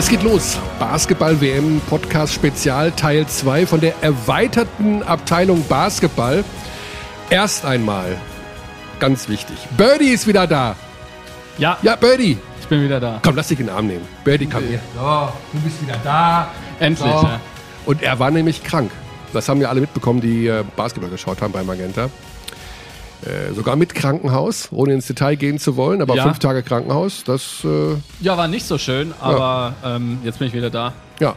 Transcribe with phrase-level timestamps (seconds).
[0.00, 0.56] Es geht los.
[0.78, 6.42] Basketball-WM Podcast Spezial Teil 2 von der erweiterten Abteilung Basketball.
[7.28, 8.16] Erst einmal,
[8.98, 10.74] ganz wichtig, Birdie ist wieder da.
[11.58, 12.38] Ja, Ja, Birdie.
[12.62, 13.20] ich bin wieder da.
[13.22, 14.08] Komm, lass dich in den Arm nehmen.
[14.24, 14.80] Birdie, komm hier.
[14.96, 16.48] So, du bist wieder da.
[16.78, 17.26] Endlich, So.
[17.26, 17.38] ja.
[17.84, 18.90] Und er war nämlich krank.
[19.34, 22.08] Das haben ja alle mitbekommen, die äh, Basketball geschaut haben bei Magenta.
[23.26, 26.22] Äh, sogar mit Krankenhaus, ohne ins Detail gehen zu wollen, aber Ja.
[26.24, 30.54] fünf Tage Krankenhaus, das äh, Ja, war nicht so schön, aber ähm, jetzt bin ich
[30.54, 30.94] wieder da.
[31.18, 31.34] Ja.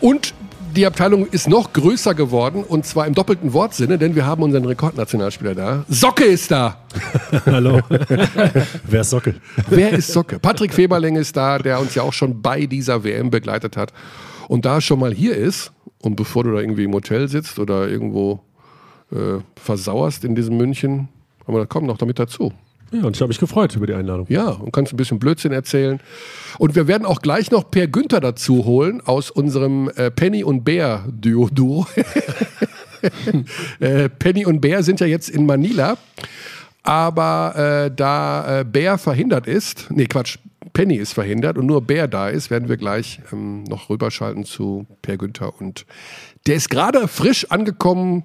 [0.00, 0.34] Und
[0.74, 4.64] die Abteilung ist noch größer geworden und zwar im doppelten Wortsinne, denn wir haben unseren
[4.64, 5.84] Rekordnationalspieler da.
[5.88, 6.78] Socke ist da.
[7.46, 7.80] Hallo.
[8.82, 9.36] Wer ist Socke?
[9.68, 10.40] Wer ist Socke?
[10.40, 13.92] Patrick Feberling ist da, der uns ja auch schon bei dieser WM begleitet hat.
[14.48, 15.70] Und da er schon mal hier ist
[16.02, 18.40] und bevor du da irgendwie im Hotel sitzt oder irgendwo
[19.14, 21.08] äh, versauerst in diesem München,
[21.46, 22.52] haben wir gesagt, komm noch damit dazu.
[22.94, 24.26] Ja, und ich habe mich gefreut über die Einladung.
[24.28, 26.00] Ja, und kannst ein bisschen Blödsinn erzählen.
[26.58, 30.62] Und wir werden auch gleich noch Per Günther dazu holen aus unserem äh, Penny und
[30.62, 31.48] Bär Duo.
[31.50, 31.86] Duo.
[33.80, 35.96] äh, Penny und Bär sind ja jetzt in Manila,
[36.82, 40.38] aber äh, da äh, Bär verhindert ist, nee Quatsch,
[40.72, 44.86] Penny ist verhindert und nur Bär da ist, werden wir gleich ähm, noch rüberschalten zu
[45.02, 45.86] Per Günther und
[46.46, 48.24] der ist gerade frisch angekommen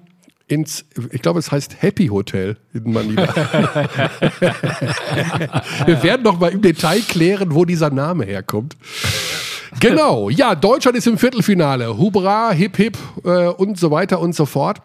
[0.50, 3.28] ins, ich glaube, es heißt Happy Hotel in Manila.
[5.86, 8.76] Wir werden noch mal im Detail klären, wo dieser Name herkommt.
[9.78, 11.96] Genau, ja, Deutschland ist im Viertelfinale.
[11.96, 14.78] Hubra, Hip Hip äh, und so weiter und so fort.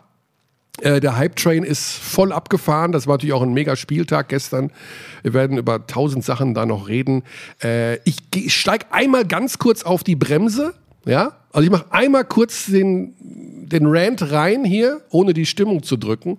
[0.81, 2.91] Äh, der Hype-Train ist voll abgefahren.
[2.91, 4.71] Das war natürlich auch ein mega Spieltag gestern.
[5.23, 7.23] Wir werden über tausend Sachen da noch reden.
[7.63, 10.75] Äh, ich geh- steig einmal ganz kurz auf die Bremse.
[11.05, 15.95] Ja, also ich mache einmal kurz den, den Rant rein hier, ohne die Stimmung zu
[15.95, 16.35] drücken.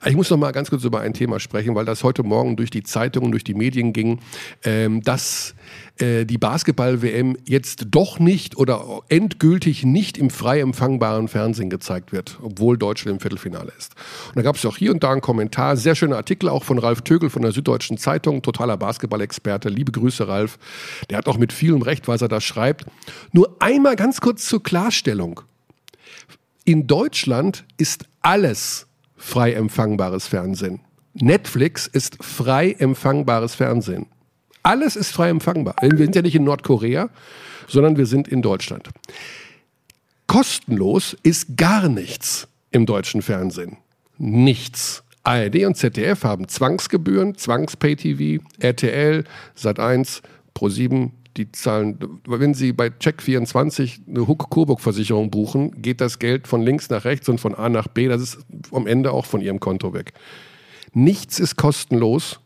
[0.00, 2.56] Aber Ich muss noch mal ganz kurz über ein Thema sprechen, weil das heute Morgen
[2.56, 4.18] durch die Zeitungen, durch die Medien ging,
[4.64, 5.54] ähm, dass
[5.98, 12.38] äh, die Basketball-WM jetzt doch nicht oder endgültig nicht im frei empfangbaren Fernsehen gezeigt wird,
[12.42, 13.94] obwohl Deutschland im Viertelfinale ist.
[14.28, 16.78] Und da gab es auch hier und da einen Kommentar, sehr schöner Artikel auch von
[16.78, 19.68] Ralf Tögel von der Süddeutschen Zeitung, totaler Basketball-Experte.
[19.68, 20.58] Liebe Grüße, Ralf.
[21.10, 22.86] Der hat auch mit vielem Recht, was er da schreibt.
[23.32, 25.40] Nur einmal ganz kurz zur Klarstellung.
[26.64, 28.86] In Deutschland ist alles
[29.16, 30.80] frei empfangbares Fernsehen.
[31.14, 34.06] Netflix ist frei empfangbares Fernsehen.
[34.66, 35.76] Alles ist frei empfangbar.
[35.80, 37.08] Wir sind ja nicht in Nordkorea,
[37.68, 38.90] sondern wir sind in Deutschland.
[40.26, 43.76] Kostenlos ist gar nichts im deutschen Fernsehen.
[44.18, 45.04] Nichts.
[45.22, 49.22] ARD und ZDF haben Zwangsgebühren, Zwangs-Pay-TV, RTL,
[49.56, 50.22] Sat1,
[50.56, 56.90] Pro7, die zahlen, wenn Sie bei Check24 eine Huck-Coburg-Versicherung buchen, geht das Geld von links
[56.90, 58.38] nach rechts und von A nach B, das ist
[58.72, 60.12] am Ende auch von Ihrem Konto weg.
[60.92, 62.40] Nichts ist kostenlos,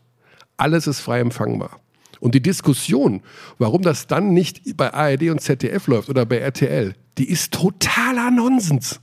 [0.57, 1.79] alles ist frei empfangbar.
[2.21, 3.21] Und die Diskussion,
[3.57, 8.29] warum das dann nicht bei ARD und ZDF läuft oder bei RTL, die ist totaler
[8.31, 8.99] Nonsens.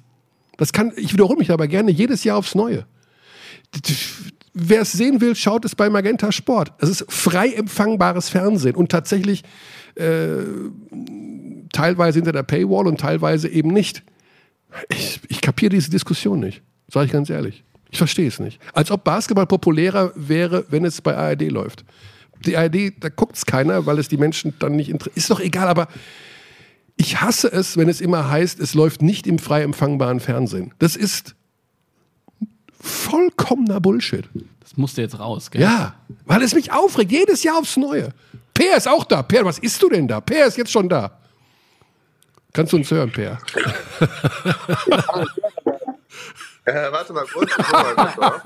[0.57, 2.87] Das kann, ich wiederhole mich aber gerne jedes Jahr aufs Neue.
[4.55, 6.73] Wer es sehen will, schaut es bei Magenta Sport.
[6.79, 9.43] Es ist frei empfangbares Fernsehen und tatsächlich
[9.97, 10.39] äh,
[11.73, 14.05] teilweise hinter der Paywall und teilweise eben nicht.
[14.91, 17.65] Ich, ich kapiere diese Diskussion nicht, sage ich ganz ehrlich.
[17.91, 18.61] Ich verstehe es nicht.
[18.75, 21.85] Als ob Basketball populärer wäre, wenn es bei ARD läuft.
[22.47, 25.17] Die ARD, da guckt es keiner, weil es die Menschen dann nicht interessiert.
[25.17, 25.89] Ist doch egal, aber
[26.97, 30.75] ich hasse es, wenn es immer heißt, es läuft nicht im frei empfangbaren Fernsehen.
[30.79, 31.35] Das ist
[32.81, 34.29] vollkommener Bullshit.
[34.61, 35.63] Das musste jetzt raus, gell?
[35.63, 35.95] Ja,
[36.27, 38.11] weil es mich aufregt, jedes Jahr aufs Neue.
[38.55, 39.23] Per ist auch da.
[39.23, 40.21] Per, was isst du denn da?
[40.21, 41.19] Per ist jetzt schon da.
[42.53, 43.39] Kannst du uns hören, Per?
[46.69, 47.51] Äh, warte mal kurz.
[47.59, 48.43] ich hol mal kurz auf.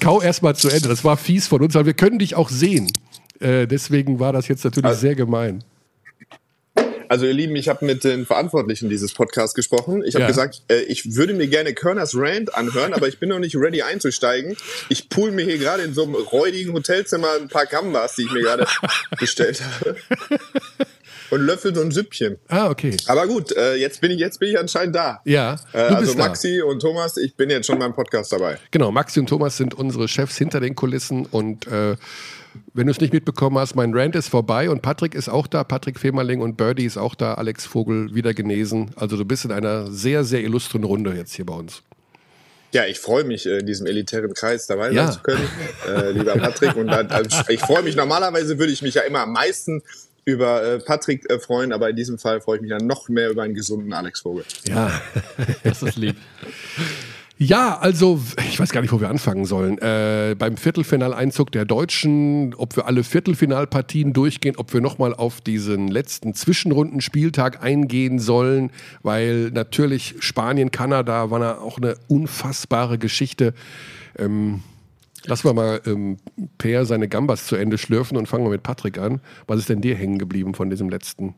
[0.00, 0.88] Kau erst mal zu Ende.
[0.88, 2.90] Das war fies von uns, weil wir können dich auch sehen.
[3.40, 5.64] Äh, deswegen war das jetzt natürlich Also- sehr gemein.
[7.08, 10.02] Also ihr Lieben, ich habe mit den Verantwortlichen dieses Podcasts gesprochen.
[10.02, 10.28] Ich habe Ja.
[10.28, 13.82] gesagt, äh, ich würde mir gerne Körners Rant anhören, aber ich bin noch nicht ready
[13.82, 14.56] einzusteigen.
[14.88, 18.32] Ich pool mir hier gerade in so einem räudigen Hotelzimmer ein paar Gambas, die ich
[18.32, 18.66] mir gerade
[19.20, 19.96] bestellt habe.
[21.32, 22.36] Und löffel so ein Süppchen.
[22.48, 22.94] Ah, okay.
[23.06, 25.20] Aber gut, äh, jetzt bin ich jetzt bin ich anscheinend da.
[25.24, 26.28] Ja, Äh, also bist da.
[26.28, 28.58] Maxi und Thomas, ich bin jetzt schon beim Podcast dabei.
[28.70, 31.96] Genau, Maxi und Thomas sind unsere Chefs hinter den Kulissen und äh,
[32.74, 35.64] wenn du es nicht mitbekommen hast, mein Rant ist vorbei und Patrick ist auch da,
[35.64, 38.90] Patrick Femerling und Birdie ist auch da, Alex Vogel wieder genesen.
[38.96, 41.82] Also du bist in einer sehr, sehr illustren Runde jetzt hier bei uns.
[42.72, 45.10] Ja, ich freue mich, äh, in diesem elitären Kreis dabei sein Ja.
[45.10, 45.48] zu können,
[45.88, 46.76] äh, lieber Patrick.
[46.76, 49.82] Und dann, also ich freue mich, normalerweise würde ich mich ja immer am meisten
[50.24, 53.30] über äh, Patrick äh, freuen, aber in diesem Fall freue ich mich dann noch mehr
[53.30, 54.44] über einen gesunden Alex Vogel.
[54.68, 54.90] Ja.
[55.64, 56.16] Das ist lieb.
[57.44, 59.78] Ja, also ich weiß gar nicht, wo wir anfangen sollen.
[59.78, 65.88] Äh, beim Viertelfinaleinzug der Deutschen, ob wir alle Viertelfinalpartien durchgehen, ob wir nochmal auf diesen
[65.88, 68.70] letzten Zwischenrundenspieltag eingehen sollen,
[69.02, 73.54] weil natürlich Spanien, Kanada war da auch eine unfassbare Geschichte.
[74.16, 74.62] Ähm,
[75.26, 76.18] lassen wir mal ähm,
[76.58, 79.20] Per seine Gambas zu Ende schlürfen und fangen wir mit Patrick an.
[79.46, 81.34] Was ist denn dir hängen geblieben von diesem letzten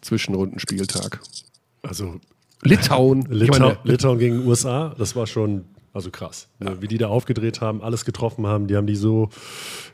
[0.00, 1.20] Zwischenrundenspieltag?
[1.82, 2.20] Also
[2.62, 3.26] Litauen.
[3.28, 5.64] Litau meine, Litauen gegen USA, das war schon
[5.94, 6.48] also krass.
[6.58, 6.76] Ne?
[6.82, 9.30] Wie die da aufgedreht haben, alles getroffen haben, die haben die so,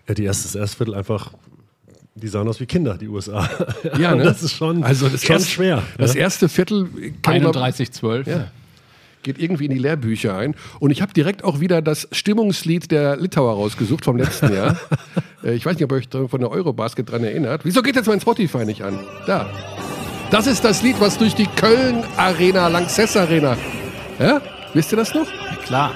[0.08, 1.34] ja, die erste, das erste Viertel einfach,
[2.14, 3.48] die sahen aus wie Kinder, die USA.
[3.98, 4.24] Ja, ne?
[4.24, 5.82] das ist schon, also das schon erste, schwer.
[5.98, 6.20] Das ne?
[6.20, 6.88] erste Viertel
[7.20, 8.30] kann glaub- 31-12.
[8.30, 8.50] Ja.
[9.22, 10.54] Geht irgendwie in die Lehrbücher ein.
[10.78, 14.78] Und ich habe direkt auch wieder das Stimmungslied der Litauer rausgesucht vom letzten Jahr.
[15.42, 17.62] Äh, ich weiß nicht, ob ihr euch von der Eurobasket dran erinnert.
[17.64, 19.00] Wieso geht jetzt mein Spotify nicht an?
[19.26, 19.48] Da.
[20.30, 23.56] Das ist das Lied, was durch die Köln Arena, Lanxess Arena.
[24.18, 24.42] Ja?
[24.74, 25.26] Wisst ihr das noch?
[25.26, 25.94] Ja, klar.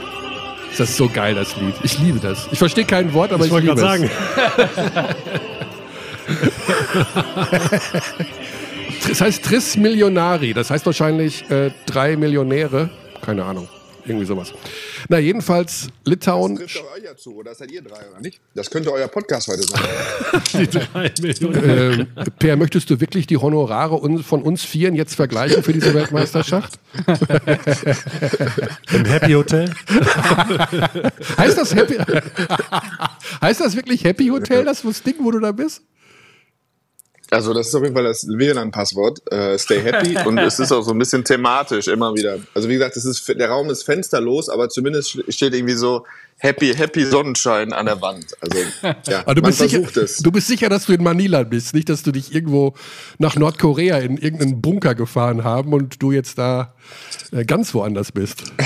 [0.70, 1.74] Das ist so geil, das Lied.
[1.82, 2.48] Ich liebe das.
[2.52, 4.14] Ich verstehe kein Wort, aber ich, ich wollte liebe gerade es.
[4.94, 5.14] sagen,
[9.08, 10.54] Das heißt Tris Millionari.
[10.54, 12.90] Das heißt wahrscheinlich äh, drei Millionäre.
[13.24, 13.68] Keine Ahnung.
[14.06, 14.52] Irgendwie sowas.
[15.08, 16.56] Na, jedenfalls Litauen.
[16.56, 18.38] Trifft doch euch ja zu, oder seid ihr drei, oder nicht?
[18.54, 19.80] Das könnte euer Podcast heute sein.
[20.52, 21.70] die drei Millionen.
[21.70, 22.06] Ähm,
[22.38, 26.78] per, möchtest du wirklich die Honorare von uns Vieren jetzt vergleichen für diese Weltmeisterschaft?
[28.92, 29.70] Im Happy Hotel.
[31.38, 31.96] Heißt das Happy?
[33.40, 35.82] heißt das wirklich Happy Hotel, das Ding, wo du da bist?
[37.34, 39.32] Also das ist auf jeden Fall das WLAN-Passwort.
[39.32, 42.38] Äh, stay happy und es ist auch so ein bisschen thematisch immer wieder.
[42.54, 46.04] Also wie gesagt, es ist, der Raum ist fensterlos, aber zumindest steht irgendwie so
[46.38, 48.36] Happy, Happy Sonnenschein an der Wand.
[48.40, 48.58] Also
[49.08, 50.18] ja, Aber du man bist, sicher, versucht es.
[50.18, 52.74] du bist sicher, dass du in Manila bist, nicht, dass du dich irgendwo
[53.18, 56.74] nach Nordkorea in irgendeinen Bunker gefahren haben und du jetzt da
[57.32, 58.42] äh, ganz woanders bist.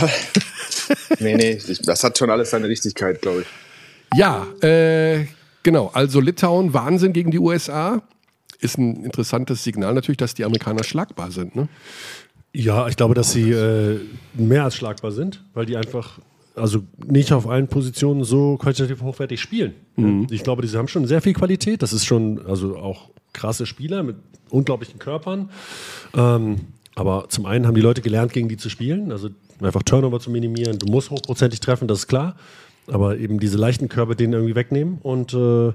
[1.18, 4.18] Nee, nee, ich, das hat schon alles seine Richtigkeit, glaube ich.
[4.18, 5.26] Ja, äh,
[5.62, 5.90] genau.
[5.92, 8.02] Also Litauen, Wahnsinn gegen die USA.
[8.60, 11.54] Ist ein interessantes Signal natürlich, dass die Amerikaner schlagbar sind.
[11.54, 11.68] Ne?
[12.52, 14.00] Ja, ich glaube, dass sie äh,
[14.34, 16.18] mehr als schlagbar sind, weil die einfach
[16.56, 19.74] also nicht auf allen Positionen so qualitativ hochwertig spielen.
[20.30, 21.82] Ich glaube, die haben schon sehr viel Qualität.
[21.82, 24.16] Das ist schon also auch krasse Spieler mit
[24.50, 25.50] unglaublichen Körpern.
[26.16, 26.56] Ähm,
[26.94, 29.28] aber zum einen haben die Leute gelernt, gegen die zu spielen, also
[29.60, 30.78] einfach Turnover zu minimieren.
[30.78, 32.34] Du musst hochprozentig treffen, das ist klar.
[32.88, 35.72] Aber eben diese leichten Körbe denen irgendwie wegnehmen und äh,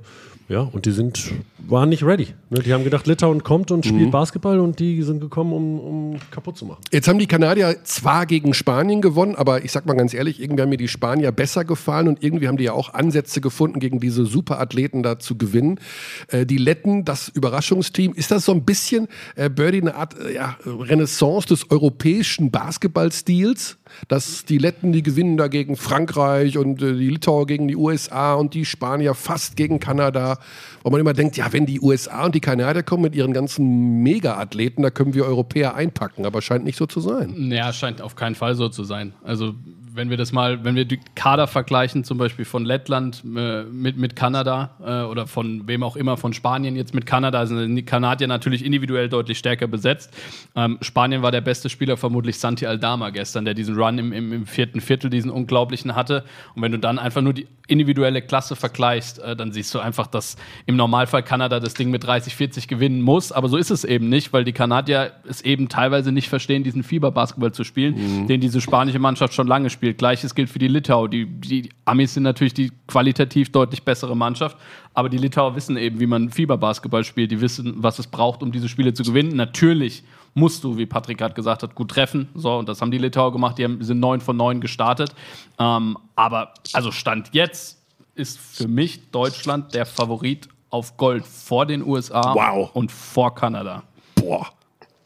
[0.50, 2.28] ja, und die sind, waren nicht ready.
[2.50, 2.60] Ne?
[2.60, 6.58] Die haben gedacht, Litauen kommt und spielt Basketball und die sind gekommen, um, um kaputt
[6.58, 6.82] zu machen.
[6.92, 10.62] Jetzt haben die Kanadier zwar gegen Spanien gewonnen, aber ich sag mal ganz ehrlich, irgendwie
[10.62, 14.00] haben mir die Spanier besser gefallen und irgendwie haben die ja auch Ansätze gefunden, gegen
[14.00, 15.80] diese Superathleten da zu gewinnen.
[16.28, 20.36] Äh, die Letten, das Überraschungsteam, ist das so ein bisschen, äh, Birdie, eine Art äh,
[20.36, 23.78] ja, Renaissance des europäischen Basketballstils?
[24.08, 28.34] Dass die Letten, die gewinnen da gegen Frankreich und äh, die Litauer gegen die USA
[28.34, 30.38] und die Spanier fast gegen Kanada.
[30.84, 34.04] Wo man immer denkt, ja, wenn die USA und die Kanadier kommen mit ihren ganzen
[34.04, 37.52] Mega-Athleten, da können wir Europäer einpacken, aber scheint nicht so zu sein.
[37.52, 39.14] Ja, scheint auf keinen Fall so zu sein.
[39.24, 39.56] Also
[39.96, 43.98] wenn wir das mal, wenn wir die Kader vergleichen, zum Beispiel von Lettland äh, mit,
[43.98, 47.86] mit Kanada äh, oder von wem auch immer, von Spanien jetzt mit Kanada, sind die
[47.86, 50.12] Kanadier natürlich individuell deutlich stärker besetzt.
[50.56, 54.34] Ähm, Spanien war der beste Spieler vermutlich Santi Aldama gestern, der diesen Run im, im,
[54.34, 56.24] im vierten Viertel, diesen unglaublichen hatte.
[56.56, 60.08] Und wenn du dann einfach nur die individuelle Klasse vergleichst, äh, dann siehst du einfach,
[60.08, 60.36] dass
[60.66, 63.32] im Normalfall Kanada das Ding mit 30, 40 gewinnen muss.
[63.32, 66.84] Aber so ist es eben nicht, weil die Kanadier es eben teilweise nicht verstehen, diesen
[66.84, 69.98] Fieberbasketball zu spielen, den diese spanische Mannschaft schon lange spielt.
[69.98, 71.10] Gleiches gilt für die Litauer.
[71.10, 74.58] Die, die Amis sind natürlich die qualitativ deutlich bessere Mannschaft,
[74.94, 77.32] aber die Litauer wissen eben, wie man Fieberbasketball spielt.
[77.32, 79.36] Die wissen, was es braucht, um diese Spiele zu gewinnen.
[79.36, 82.30] Natürlich musst du, wie Patrick gerade gesagt hat, gut treffen.
[82.36, 83.58] So, und das haben die Litauer gemacht.
[83.58, 85.14] Die haben, sind 9 von 9 gestartet.
[85.60, 87.80] Ähm, aber, also Stand jetzt
[88.16, 92.72] ist für mich Deutschland der Favorit auf Gold vor den USA Wow.
[92.74, 93.84] und vor Kanada.
[94.16, 94.48] Boah,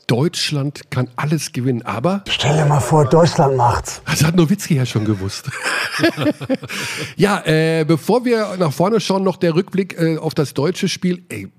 [0.07, 4.01] Deutschland kann alles gewinnen, aber Stell dir mal vor, Deutschland macht's.
[4.05, 5.49] das hat Nowitzki ja schon gewusst.
[7.17, 11.25] ja, äh, bevor wir nach vorne schauen, noch der Rückblick äh, auf das deutsche Spiel.
[11.27, 11.49] Ey,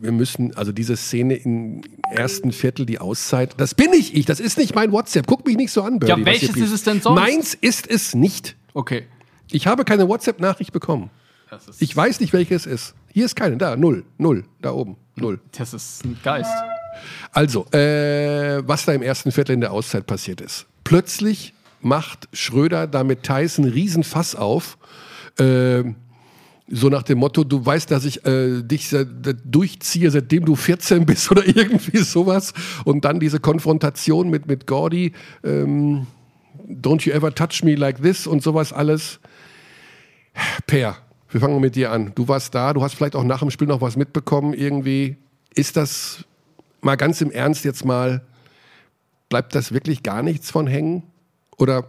[0.00, 4.40] wir müssen, also diese Szene im ersten Viertel, die Auszeit, das bin nicht ich, das
[4.40, 5.26] ist nicht mein WhatsApp.
[5.26, 6.20] Guck mich nicht so an, Birdie.
[6.20, 7.20] Ja, welches ist es denn sonst?
[7.20, 8.56] Meins ist es nicht.
[8.74, 9.06] Okay.
[9.50, 11.10] Ich habe keine WhatsApp-Nachricht bekommen.
[11.78, 12.94] Ich weiß nicht, welches es ist.
[13.12, 15.40] Hier ist keine, da, null, null, da oben, null.
[15.56, 16.50] das ist ein Geist.
[17.32, 20.66] Also, äh, was da im ersten Viertel in der Auszeit passiert ist.
[20.84, 24.78] Plötzlich macht Schröder da mit Tyson Riesenfass auf.
[25.38, 25.84] Äh,
[26.70, 31.06] so nach dem Motto, du weißt, dass ich äh, dich da durchziehe, seitdem du 14
[31.06, 32.52] bist oder irgendwie sowas.
[32.84, 35.12] Und dann diese Konfrontation mit, mit Gordy.
[35.42, 36.06] Ähm,
[36.68, 39.20] Don't you ever touch me like this und sowas alles.
[40.66, 40.96] Per,
[41.30, 42.12] wir fangen mit dir an.
[42.14, 45.16] Du warst da, du hast vielleicht auch nach dem Spiel noch was mitbekommen irgendwie.
[45.54, 46.24] Ist das
[46.82, 48.22] mal ganz im Ernst jetzt mal,
[49.30, 51.04] bleibt das wirklich gar nichts von hängen?
[51.56, 51.88] Oder,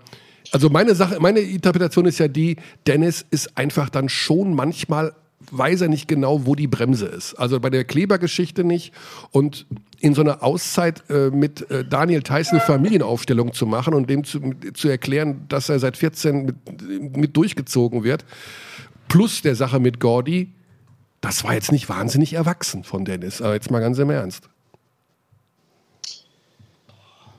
[0.52, 5.14] also meine Sache, meine Interpretation ist ja die, Dennis ist einfach dann schon manchmal
[5.52, 7.36] weiß er nicht genau, wo die Bremse ist.
[7.36, 8.94] Also bei der Klebergeschichte nicht.
[9.32, 9.66] Und
[10.00, 14.24] in so einer Auszeit äh, mit äh, Daniel Theiss eine Familienaufstellung zu machen und dem
[14.24, 14.40] zu,
[14.74, 18.26] zu erklären, dass er seit 14 mit, mit durchgezogen wird,
[19.08, 20.54] plus der Sache mit Gordy,
[21.22, 23.42] das war jetzt nicht wahnsinnig erwachsen von Dennis.
[23.42, 24.50] Aber jetzt mal ganz im Ernst.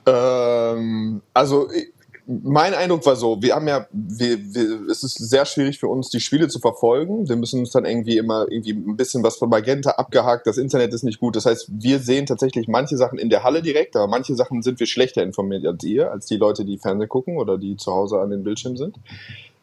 [0.05, 1.69] Ähm, also
[2.43, 6.09] mein Eindruck war so, wir haben ja, wir, wir, es ist sehr schwierig für uns,
[6.09, 7.27] die Spiele zu verfolgen.
[7.27, 10.47] Wir müssen uns dann irgendwie immer irgendwie ein bisschen was von Magenta abgehakt.
[10.47, 11.35] Das Internet ist nicht gut.
[11.35, 14.79] Das heißt, wir sehen tatsächlich manche Sachen in der Halle direkt, aber manche Sachen sind
[14.79, 18.19] wir schlechter informiert als ihr, als die Leute, die Fernsehen gucken oder die zu Hause
[18.19, 18.95] an den Bildschirm sind.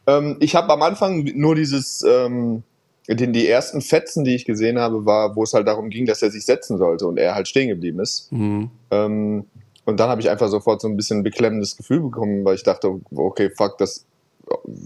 [0.06, 2.62] Ähm, ich habe am Anfang nur dieses, ähm,
[3.08, 6.22] den, die ersten Fetzen, die ich gesehen habe, war, wo es halt darum ging, dass
[6.22, 8.30] er sich setzen sollte und er halt stehen geblieben ist.
[8.32, 8.70] Mhm.
[8.90, 9.44] Ähm,
[9.88, 12.62] und dann habe ich einfach sofort so ein bisschen ein beklemmendes Gefühl bekommen, weil ich
[12.62, 14.04] dachte, okay, fuck, das,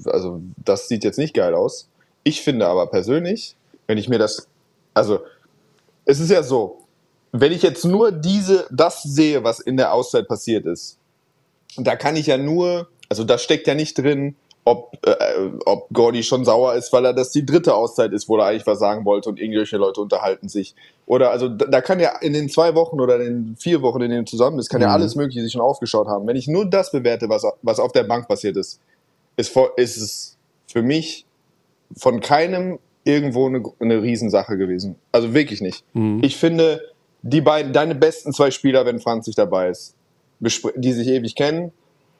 [0.06, 1.88] also das sieht jetzt nicht geil aus.
[2.22, 3.56] Ich finde aber persönlich,
[3.88, 4.46] wenn ich mir das,
[4.94, 5.18] also
[6.04, 6.78] es ist ja so,
[7.32, 10.98] wenn ich jetzt nur diese, das sehe, was in der Auszeit passiert ist,
[11.76, 16.22] da kann ich ja nur, also da steckt ja nicht drin, ob, äh, ob Gordy
[16.22, 19.04] schon sauer ist, weil er das die dritte Auszeit ist, wo er eigentlich was sagen
[19.04, 20.74] wollte und irgendwelche Leute unterhalten sich.
[21.06, 24.10] Oder also da, kann ja in den zwei Wochen oder in den vier Wochen, in
[24.10, 24.86] denen zusammen ist, kann mhm.
[24.86, 26.26] ja alles Mögliche sich schon aufgeschaut haben.
[26.26, 28.80] Wenn ich nur das bewerte, was, was auf der Bank passiert ist,
[29.36, 30.36] ist, ist es
[30.70, 31.26] für mich
[31.96, 34.94] von keinem irgendwo eine, eine Riesensache gewesen.
[35.10, 35.84] Also wirklich nicht.
[35.92, 36.20] Mhm.
[36.22, 36.80] Ich finde,
[37.22, 39.96] die beiden, deine besten zwei Spieler, wenn Franz sich dabei ist,
[40.40, 41.72] die sich ewig kennen,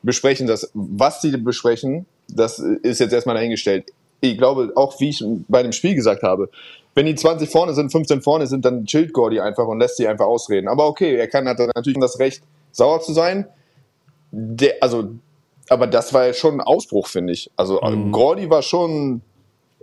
[0.02, 3.87] besprechen das, was sie besprechen, das ist jetzt erstmal dahingestellt.
[4.21, 6.49] Ich glaube, auch wie ich bei dem Spiel gesagt habe,
[6.94, 10.06] wenn die 20 vorne sind, 15 vorne sind, dann chillt Gordy einfach und lässt sie
[10.06, 10.68] einfach ausreden.
[10.68, 13.47] Aber okay, er kann hat natürlich das Recht, sauer zu sein.
[14.30, 15.11] Der, also,
[15.68, 17.50] aber das war ja schon ein Ausbruch, finde ich.
[17.56, 18.12] Also mhm.
[18.12, 19.23] Gordy war schon,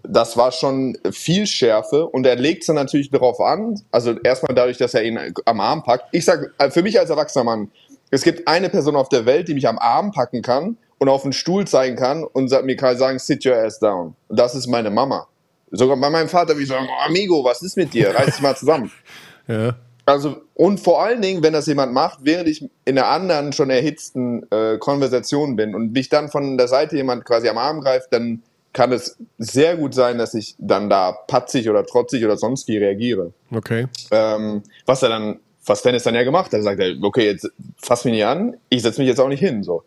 [0.03, 3.81] das war schon viel Schärfe und er legt es dann natürlich darauf an.
[3.91, 6.05] Also erstmal dadurch, dass er ihn am Arm packt.
[6.11, 7.71] Ich sag, für mich als erwachsener Mann,
[8.11, 11.23] es gibt eine Person auf der Welt, die mich am Arm packen kann und auf
[11.23, 14.15] den Stuhl zeigen kann und mir kann sagen, sit your ass down.
[14.27, 15.27] Und das ist meine Mama.
[15.71, 18.13] Sogar bei meinem Vater, wie ich sagen, oh, Amigo, was ist mit dir?
[18.13, 18.91] Reiß dich mal zusammen.
[19.47, 19.75] ja.
[20.05, 23.69] Also, und vor allen Dingen, wenn das jemand macht, während ich in einer anderen, schon
[23.69, 28.11] erhitzten äh, Konversation bin und mich dann von der Seite jemand quasi am Arm greift,
[28.11, 28.41] dann
[28.73, 32.77] kann es sehr gut sein, dass ich dann da patzig oder trotzig oder sonst wie
[32.77, 33.33] reagiere.
[33.51, 33.87] Okay.
[34.09, 35.39] Ähm, was er dann
[35.69, 36.59] was Dennis dann ja gemacht hat.
[36.59, 39.63] Er sagt, okay, jetzt fass mich nicht an, ich setze mich jetzt auch nicht hin.
[39.63, 39.83] So.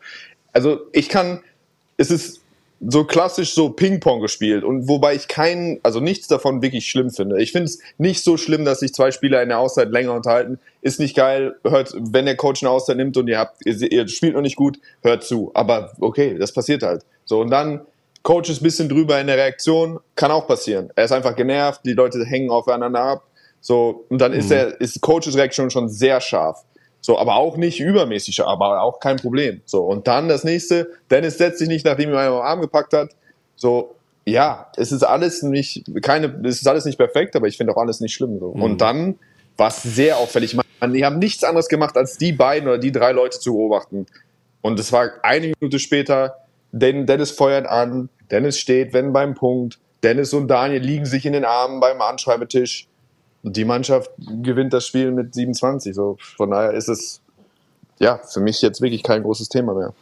[0.53, 1.41] Also ich kann,
[1.97, 2.41] es ist
[2.85, 7.41] so klassisch so Ping-Pong gespielt und wobei ich keinen, also nichts davon wirklich schlimm finde.
[7.41, 10.59] Ich finde es nicht so schlimm, dass sich zwei Spieler in der Auszeit länger unterhalten.
[10.81, 14.09] Ist nicht geil, hört, wenn der Coach eine Auszeit nimmt und ihr habt, ihr, ihr
[14.09, 15.53] spielt noch nicht gut, hört zu.
[15.55, 17.05] Aber okay, das passiert halt.
[17.25, 17.83] So und dann
[18.25, 20.91] Coach ist ein bisschen drüber in der Reaktion, kann auch passieren.
[20.95, 23.25] Er ist einfach genervt, die Leute hängen aufeinander ab
[23.63, 24.57] so, und dann ist mhm.
[24.57, 26.65] er, ist Coaches Reaction schon sehr scharf.
[27.01, 29.63] So, aber auch nicht übermäßig, aber auch kein Problem.
[29.65, 32.93] So, und dann das nächste, Dennis setzt sich nicht, nachdem ihm einer am Arm gepackt
[32.93, 33.11] hat.
[33.57, 37.73] So, ja, es ist alles nicht, keine, es ist alles nicht perfekt, aber ich finde
[37.73, 38.39] auch alles nicht schlimm.
[38.39, 38.53] So.
[38.53, 38.63] Mhm.
[38.63, 39.19] Und dann
[39.57, 40.55] war es sehr auffällig.
[40.55, 44.07] Man, die haben nichts anderes gemacht, als die beiden oder die drei Leute zu beobachten.
[44.61, 46.37] Und es war eine Minute später,
[46.73, 51.45] Dennis feuert an, Dennis steht, wenn beim Punkt, Dennis und Daniel liegen sich in den
[51.45, 52.89] Armen beim Anschreibetisch
[53.43, 55.95] die Mannschaft gewinnt das Spiel mit 27.
[55.95, 57.21] So, von daher ist es
[57.99, 59.93] ja für mich jetzt wirklich kein großes Thema mehr.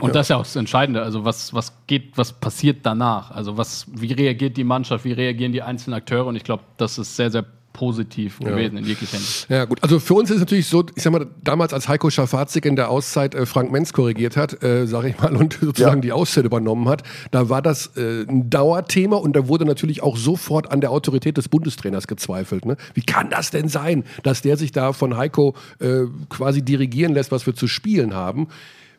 [0.00, 0.14] Und ja.
[0.14, 1.02] das ist ja auch das Entscheidende.
[1.02, 3.30] Also was, was geht, was passiert danach?
[3.30, 6.26] Also was, wie reagiert die Mannschaft, wie reagieren die einzelnen Akteure?
[6.26, 8.48] Und ich glaube, das ist sehr, sehr positiv ja.
[8.48, 9.50] gewesen in jeglicher Hinsicht.
[9.50, 9.82] Ja, gut.
[9.82, 12.74] Also für uns ist es natürlich so, ich sag mal, damals als Heiko Schafazik in
[12.74, 16.00] der Auszeit äh, Frank Menz korrigiert hat, äh, sage ich mal, und sozusagen ja.
[16.00, 17.02] die Auszeit übernommen hat,
[17.32, 21.36] da war das äh, ein Dauerthema und da wurde natürlich auch sofort an der Autorität
[21.36, 22.64] des Bundestrainers gezweifelt.
[22.64, 22.78] Ne?
[22.94, 27.30] Wie kann das denn sein, dass der sich da von Heiko äh, quasi dirigieren lässt,
[27.30, 28.48] was wir zu spielen haben?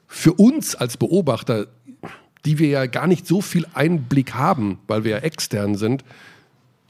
[0.06, 1.66] Für uns als Beobachter,
[2.46, 6.04] die wir ja gar nicht so viel Einblick haben, weil wir ja extern sind,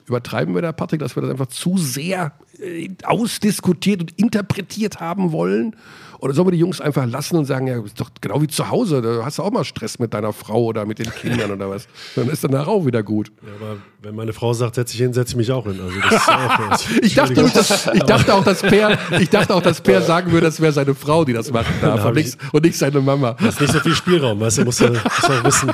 [0.08, 5.32] übertreiben wir da, Patrick, dass wir das einfach zu sehr äh, ausdiskutiert und interpretiert haben
[5.32, 5.76] wollen?
[6.20, 8.70] Oder sollen wir die Jungs einfach lassen und sagen, ja, ist doch genau wie zu
[8.70, 11.70] Hause, da hast du auch mal Stress mit deiner Frau oder mit den Kindern oder
[11.70, 11.88] was.
[12.16, 13.32] Dann ist danach auch wieder gut.
[13.44, 15.80] Ja, aber wenn meine Frau sagt, setz dich hin, setz ich mich auch hin.
[15.80, 19.82] Also das auch, Ich dachte, dass, ich dachte auch, dass Per, ich dachte auch, dass
[19.82, 22.78] Per sagen würde, das wäre seine Frau, die das machen darf und nicht, und nicht
[22.78, 23.36] seine Mama.
[23.40, 25.72] Da ist nicht so viel Spielraum, weißt du, musst du auch wissen,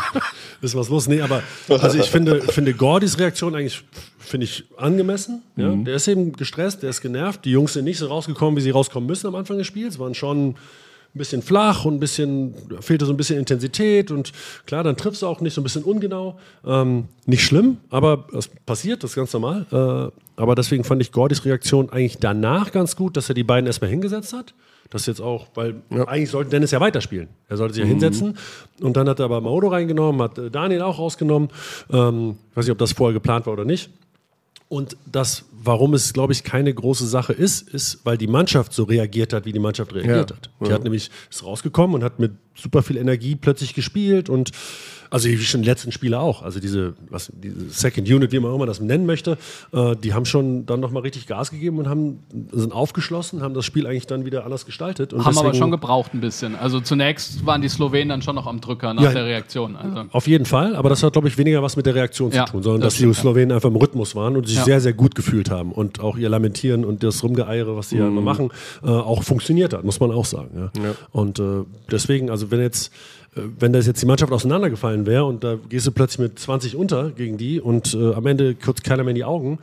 [0.60, 1.10] wissen, was los ist.
[1.10, 3.84] Nee, aber also ich finde, finde Gordys Reaktion eigentlich
[4.24, 5.44] finde ich angemessen.
[5.56, 5.70] Ja?
[5.75, 7.46] Der ist eben gestresst, der ist genervt.
[7.46, 10.00] Die Jungs sind nicht so rausgekommen, wie sie rauskommen müssen am Anfang des Spiels.
[10.00, 10.56] Waren schon
[11.15, 14.32] ein bisschen flach und ein bisschen, fehlte so ein bisschen Intensität und
[14.65, 16.39] klar, dann triffst du auch nicht so ein bisschen ungenau.
[16.65, 19.65] Ähm, nicht schlimm, aber das passiert, das ist ganz normal.
[19.72, 23.68] Äh, aber deswegen fand ich Gordys Reaktion eigentlich danach ganz gut, dass er die beiden
[23.68, 24.56] erstmal hingesetzt hat.
[24.89, 27.30] Das jetzt auch, weil eigentlich sollte Dennis ja weiterspielen.
[27.48, 28.38] Er sollte sich ja hinsetzen.
[28.82, 31.50] Und dann hat er aber Maodo reingenommen, hat äh, Daniel auch rausgenommen.
[31.92, 33.92] Ähm, ich weiß nicht, ob das vorher geplant war oder nicht.
[34.70, 38.84] Und das, warum es, glaube ich, keine große Sache ist, ist, weil die Mannschaft so
[38.84, 40.36] reagiert hat, wie die Mannschaft reagiert Ja.
[40.36, 40.50] hat.
[40.67, 44.51] Die hat nämlich, ist rausgekommen und hat mit super viel Energie plötzlich gespielt und
[45.10, 46.41] also wie schon die letzten Spiele auch.
[46.41, 49.38] Also diese, was, diese Second Unit, wie man auch immer das nennen möchte,
[49.72, 53.63] äh, die haben schon dann nochmal richtig Gas gegeben und haben, sind aufgeschlossen, haben das
[53.63, 55.13] Spiel eigentlich dann wieder anders gestaltet.
[55.13, 56.55] Und Haben aber schon gebraucht ein bisschen.
[56.55, 59.12] Also zunächst waren die Slowenen dann schon noch am Drücker nach Ja.
[59.13, 59.75] der Reaktion.
[59.75, 60.05] Also.
[60.12, 62.53] Auf jeden Fall, aber das hat, glaube ich, weniger was mit der Reaktion Ja, zu
[62.53, 63.22] tun, sondern das dass die stimmt, ja.
[63.22, 64.63] Slowenen einfach im Rhythmus waren und sich Ja.
[64.63, 68.07] sehr, sehr gut gefühlt haben und auch ihr Lamentieren und das Rumgeeiere, was sie ja
[68.07, 68.25] immer Mhm.
[68.25, 68.50] machen,
[68.83, 70.72] äh, auch funktioniert hat, muss man auch sagen.
[70.75, 70.95] Ja.
[71.12, 71.43] Und äh,
[71.91, 72.91] deswegen, also wenn jetzt
[73.35, 76.75] äh, wenn das jetzt die Mannschaft auseinandergefallen wäre und da gehst du plötzlich mit 20
[76.75, 79.59] unter gegen die und äh, am Ende kurz keiner mehr in die Augen,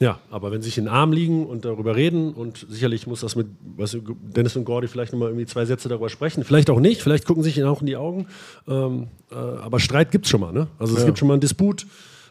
[0.00, 3.20] ja, aber wenn sie sich in den Arm liegen und darüber reden und sicherlich muss
[3.20, 3.46] das mit
[3.76, 7.24] du, Dennis und Gordy vielleicht nochmal irgendwie zwei Sätze darüber sprechen, vielleicht auch nicht, vielleicht
[7.24, 8.26] gucken sie sich auch in die Augen,
[8.68, 10.66] ähm, äh, aber Streit gibt es schon mal, ne?
[10.78, 11.86] Also es gibt schon mal einen Disput,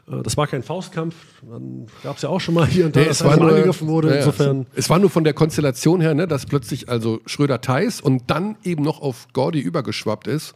[0.06, 1.16] das war kein Faustkampf,
[1.50, 3.50] dann gab es ja auch schon mal hier und da, Nee, dass es war nur,
[3.50, 4.16] angegriffen wurde, ja.
[4.18, 4.66] insofern...
[4.76, 8.58] Es war nur von der Konstellation her, ne, dass plötzlich also Schröder Theis und dann
[8.64, 10.56] eben noch auf Gordy übergeschwappt ist.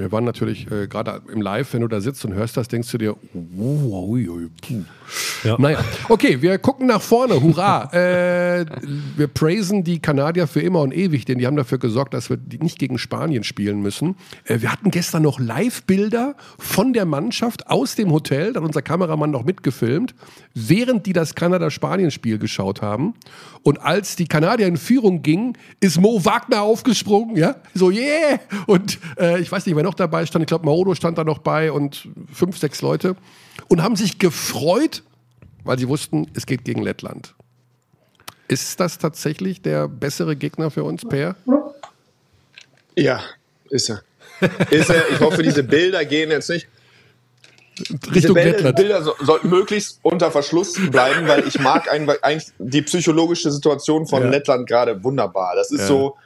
[0.00, 2.90] Wir waren natürlich äh, gerade im Live, wenn du da sitzt und hörst das, denkst
[2.90, 3.16] du dir.
[5.44, 5.56] Ja.
[5.58, 7.92] Naja, okay, wir gucken nach vorne, hurra.
[7.92, 8.64] äh,
[9.16, 12.38] wir praisen die Kanadier für immer und ewig, denn die haben dafür gesorgt, dass wir
[12.60, 14.16] nicht gegen Spanien spielen müssen.
[14.44, 18.82] Äh, wir hatten gestern noch Live-Bilder von der Mannschaft aus dem Hotel, da hat unser
[18.82, 20.14] Kameramann noch mitgefilmt,
[20.54, 23.14] während die das Kanada-Spanien-Spiel geschaut haben.
[23.62, 28.40] Und als die Kanadier in Führung gingen, ist Mo Wagner aufgesprungen, ja, so yeah.
[28.66, 30.42] Und äh, ich weiß nicht, wer noch dabei stand.
[30.42, 33.16] Ich glaube, Maodo stand da noch bei und fünf, sechs Leute
[33.68, 35.02] und haben sich gefreut,
[35.64, 37.34] weil sie wussten, es geht gegen Lettland.
[38.48, 41.36] Ist das tatsächlich der bessere Gegner für uns, Per?
[42.96, 43.20] Ja,
[43.68, 44.02] ist er.
[44.70, 45.08] Ist er.
[45.12, 46.66] Ich hoffe, diese Bilder gehen jetzt nicht.
[47.78, 48.76] Diese Richtung Bilder, Lettland.
[48.76, 54.06] Bilder so, sollten möglichst unter Verschluss bleiben, weil ich mag ein- eigentlich die psychologische Situation
[54.06, 54.28] von Ja.
[54.28, 55.54] Lettland gerade wunderbar.
[55.56, 55.86] Das ist Ja.
[55.86, 56.16] so,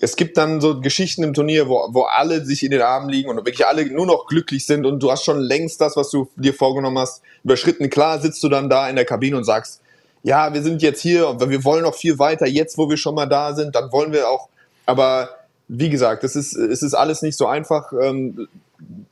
[0.00, 3.28] es gibt dann so Geschichten im Turnier, wo, wo alle sich in den Armen liegen
[3.28, 6.28] und wirklich alle nur noch glücklich sind und du hast schon längst das, was du
[6.36, 7.90] dir vorgenommen hast, überschritten.
[7.90, 9.80] Klar sitzt du dann da in der Kabine und sagst,
[10.22, 12.46] ja, wir sind jetzt hier und wir wollen noch viel weiter.
[12.46, 14.48] Jetzt, wo wir schon mal da sind, dann wollen wir auch,
[14.86, 15.30] aber
[15.68, 17.92] wie gesagt, es ist, es ist alles nicht so einfach.
[17.92, 18.48] Ähm,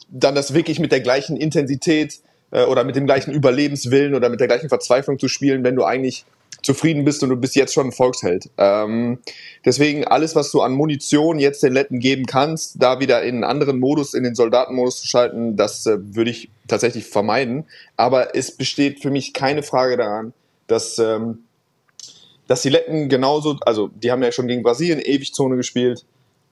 [0.08, 2.20] dann das wirklich mit der gleichen Intensität
[2.50, 5.84] äh, oder mit dem gleichen Überlebenswillen oder mit der gleichen Verzweiflung zu spielen, wenn du
[5.84, 6.24] eigentlich
[6.66, 8.50] zufrieden bist und du bist jetzt schon ein Volksheld.
[8.58, 9.18] Ähm,
[9.64, 13.44] deswegen alles, was du an Munition jetzt den Letten geben kannst, da wieder in einen
[13.44, 17.64] anderen Modus, in den Soldatenmodus zu schalten, das äh, würde ich tatsächlich vermeiden.
[17.96, 20.34] Aber es besteht für mich keine Frage daran,
[20.66, 21.38] dass, ähm,
[22.48, 26.04] dass die Letten genauso, also die haben ja schon gegen Brasilien ewig Zone gespielt.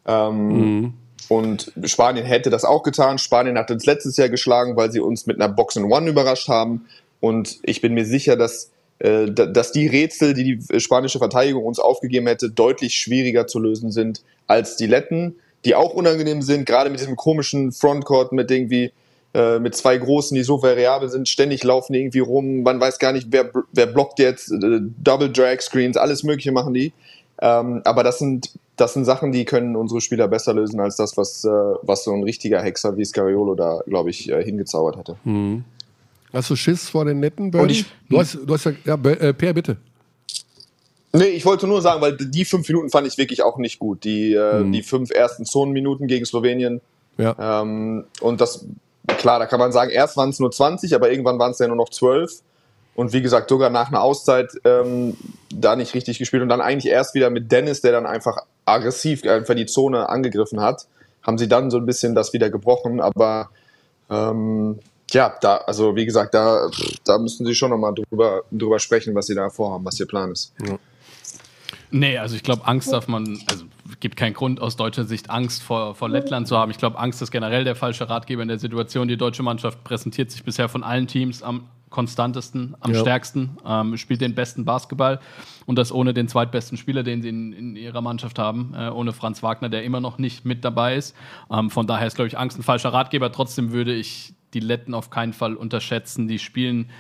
[0.07, 0.95] Ähm,
[1.29, 3.17] Und Spanien hätte das auch getan.
[3.19, 6.49] Spanien hat uns letztes Jahr geschlagen, weil sie uns mit einer Box in One überrascht
[6.49, 6.85] haben.
[7.21, 11.79] Und ich bin mir sicher, dass, da- dass die Rätsel, die die spanische Verteidigung uns
[11.79, 16.91] aufgegeben hätte, deutlich schwieriger zu lösen sind als die Letten, die auch unangenehm sind, gerade
[16.91, 18.93] mit diesem komischen Frontcourt mit irgendwie
[19.35, 23.01] äh, mit zwei Großen, die so variabel sind, ständig laufen die irgendwie rum, man weiß
[23.01, 26.93] gar nicht, wer, wer blockt jetzt, äh, Double Drag Screens, alles mögliche machen die.
[27.43, 31.17] Ähm, aber das sind, das sind Sachen, die können unsere Spieler besser lösen als das,
[31.17, 35.17] was, äh, was so ein richtiger Hexer wie Scariolo da, glaube ich, äh, hingezaubert hätte.
[36.35, 39.55] Hast du Schiss vor den netten ich- du, hast, du hast ja, ja äh, Per,
[39.55, 39.77] bitte.
[41.13, 44.03] Nee, ich wollte nur sagen, weil die fünf Minuten fand ich wirklich auch nicht gut.
[44.03, 46.81] Die, äh, die fünf ersten Zonenminuten gegen Slowenien.
[47.19, 47.63] Ja.
[47.63, 48.67] Ähm, und das,
[49.07, 51.69] klar, da kann man sagen, erst waren es nur 20, aber irgendwann waren es ja
[51.69, 52.41] nur noch 12.
[52.97, 55.17] Und wie gesagt, sogar nach einer Auszeit ähm,
[55.55, 56.43] da nicht richtig gespielt.
[56.43, 60.61] Und dann eigentlich erst wieder mit Dennis, der dann einfach aggressiv einfach die Zone angegriffen
[60.61, 60.87] hat,
[61.23, 63.01] haben sie dann so ein bisschen das wieder gebrochen.
[63.01, 63.51] Aber
[64.11, 64.81] ähm,
[65.15, 66.69] Ja, da, also wie gesagt, da,
[67.05, 70.33] da müssen Sie schon nochmal drüber, drüber sprechen, was Sie da vorhaben, was Ihr Plan
[70.33, 70.53] ist.
[70.67, 70.79] Ja.
[71.91, 73.65] Nee, also ich glaube, Angst darf man, also
[74.01, 76.73] gibt keinen Grund aus deutscher Sicht Angst vor, vor Lettland zu haben.
[76.73, 79.07] Ich glaube, Angst ist generell der falsche Ratgeber in der Situation.
[79.07, 82.99] Die deutsche Mannschaft präsentiert sich bisher von allen Teams am konstantesten, am ja.
[82.99, 85.21] stärksten, ähm, spielt den besten Basketball
[85.65, 89.13] und das ohne den zweitbesten Spieler, den sie in, in ihrer Mannschaft haben, äh, ohne
[89.13, 91.15] Franz Wagner, der immer noch nicht mit dabei ist.
[91.49, 93.31] Ähm, von daher ist, glaube ich, Angst ein falscher Ratgeber.
[93.31, 96.29] Trotzdem würde ich die Letten auf keinen Fall unterschätzen.
[96.29, 96.91] Die spielen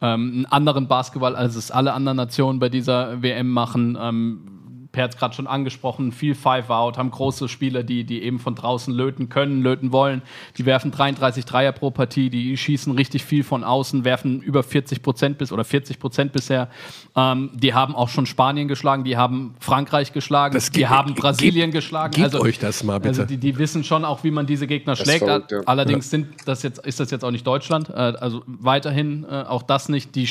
[0.00, 3.98] ähm, einen anderen Basketball, als es alle anderen Nationen bei dieser WM machen.
[4.00, 4.57] Ähm,
[4.98, 8.56] Per hat es gerade schon angesprochen, viel Five-Out, haben große Spieler, die, die eben von
[8.56, 10.22] draußen löten können, löten wollen.
[10.56, 15.00] Die werfen 33 Dreier pro Partie, die schießen richtig viel von außen, werfen über 40
[15.00, 16.68] Prozent bis oder 40 Prozent bisher.
[17.14, 21.70] Ähm, die haben auch schon Spanien geschlagen, die haben Frankreich geschlagen, das die haben Brasilien
[21.70, 22.14] geschlagen.
[22.14, 23.20] Gebt also, euch das mal bitte.
[23.20, 25.24] Also die, die wissen schon auch, wie man diese Gegner das schlägt.
[25.24, 25.60] Verrückt, ja.
[25.64, 27.88] Allerdings sind das jetzt, ist das jetzt auch nicht Deutschland.
[27.88, 30.16] Äh, also weiterhin äh, auch das nicht.
[30.16, 30.26] Die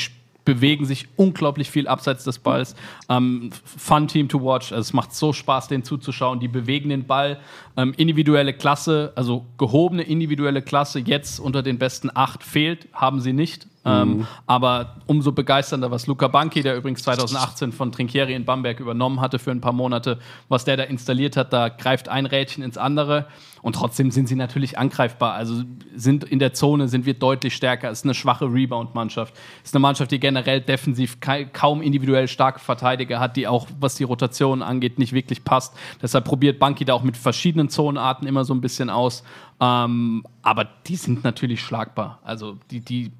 [0.48, 2.74] bewegen sich unglaublich viel abseits des Balls.
[3.10, 4.72] Ähm, fun Team to watch.
[4.72, 6.40] Also es macht so Spaß, denen zuzuschauen.
[6.40, 7.38] Die bewegen den Ball.
[7.76, 13.34] Ähm, individuelle Klasse, also gehobene individuelle Klasse jetzt unter den besten acht fehlt, haben sie
[13.34, 13.66] nicht.
[13.84, 14.26] Ähm, mhm.
[14.46, 19.38] aber umso begeisternder, was Luca Banki, der übrigens 2018 von Trinkieri in Bamberg übernommen hatte
[19.38, 23.26] für ein paar Monate, was der da installiert hat, da greift ein Rädchen ins andere.
[23.62, 25.34] Und trotzdem sind sie natürlich angreifbar.
[25.34, 25.62] Also
[25.94, 27.90] sind in der Zone sind wir deutlich stärker.
[27.90, 29.34] Es ist eine schwache Rebound-Mannschaft.
[29.62, 31.18] Es ist eine Mannschaft, die generell defensiv
[31.52, 35.74] kaum individuell starke Verteidiger hat, die auch, was die Rotation angeht, nicht wirklich passt.
[36.00, 39.22] Deshalb probiert Banki da auch mit verschiedenen Zonenarten immer so ein bisschen aus.
[39.60, 42.20] Ähm, aber die sind natürlich schlagbar.
[42.22, 43.12] Also die, die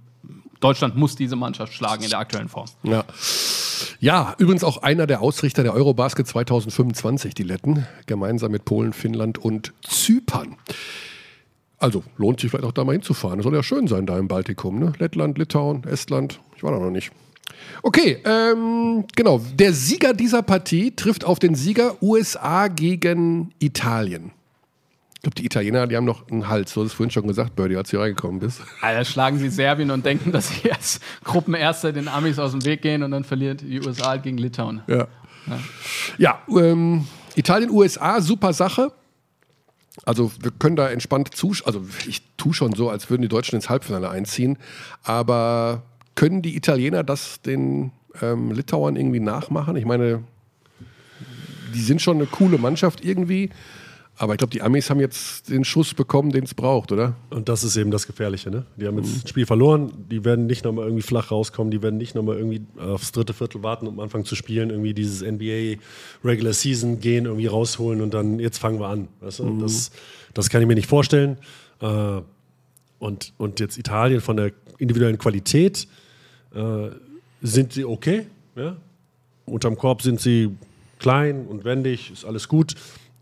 [0.61, 2.67] Deutschland muss diese Mannschaft schlagen in der aktuellen Form.
[2.83, 3.05] Ja.
[4.01, 9.39] Ja, übrigens auch einer der Ausrichter der Eurobasket 2025, die Letten, gemeinsam mit Polen, Finnland
[9.39, 10.57] und Zypern.
[11.79, 13.39] Also lohnt sich vielleicht auch da mal hinzufahren.
[13.39, 14.79] Das soll ja schön sein da im Baltikum.
[14.79, 14.93] Ne?
[14.99, 16.41] Lettland, Litauen, Estland.
[16.57, 17.13] Ich war da noch nicht.
[17.83, 19.41] Okay, ähm, genau.
[19.55, 24.33] Der Sieger dieser Partie trifft auf den Sieger USA gegen Italien.
[25.19, 26.73] Ich glaube, die Italiener, die haben noch einen Hals.
[26.75, 28.61] Du hast es vorhin schon gesagt, Birdie, als du reingekommen bist.
[28.81, 32.83] Alter, schlagen sie Serbien und denken, dass sie als Gruppenerster den Amis aus dem Weg
[32.83, 34.83] gehen und dann verliert die USA halt gegen Litauen.
[34.87, 35.09] Ja.
[35.49, 35.59] Ja,
[36.19, 38.93] ja ähm, Italien, USA, super Sache.
[40.05, 41.67] Also wir können da entspannt zuschauen.
[41.67, 44.57] Also ich tue schon so, als würden die Deutschen ins Halbfinale einziehen.
[45.03, 45.83] Aber
[46.15, 47.91] können die Italiener das den
[48.23, 49.75] ähm, Litauern irgendwie nachmachen?
[49.75, 50.23] Ich meine,
[51.75, 53.51] die sind schon eine coole Mannschaft irgendwie.
[54.21, 57.15] Aber ich glaube, die Amis haben jetzt den Schuss bekommen, den es braucht, oder?
[57.31, 58.51] Und das ist eben das Gefährliche.
[58.51, 58.67] Ne?
[58.77, 59.21] Die haben jetzt mhm.
[59.23, 59.93] das Spiel verloren.
[60.11, 61.71] Die werden nicht nochmal irgendwie flach rauskommen.
[61.71, 64.71] Die werden nicht nochmal irgendwie aufs dritte Viertel warten, um Anfang zu spielen.
[64.71, 65.81] Irgendwie dieses NBA
[66.25, 69.07] Regular Season gehen, irgendwie rausholen und dann jetzt fangen wir an.
[69.21, 69.45] Weißt du?
[69.45, 69.61] mhm.
[69.61, 69.93] das,
[70.35, 71.37] das kann ich mir nicht vorstellen.
[71.81, 72.21] Äh,
[72.99, 75.87] und, und jetzt Italien von der individuellen Qualität
[76.57, 76.89] äh,
[77.41, 78.27] sind sie okay.
[78.57, 78.77] Ja?
[79.47, 80.51] Unterm Korb sind sie
[80.99, 82.75] klein und wendig, ist alles gut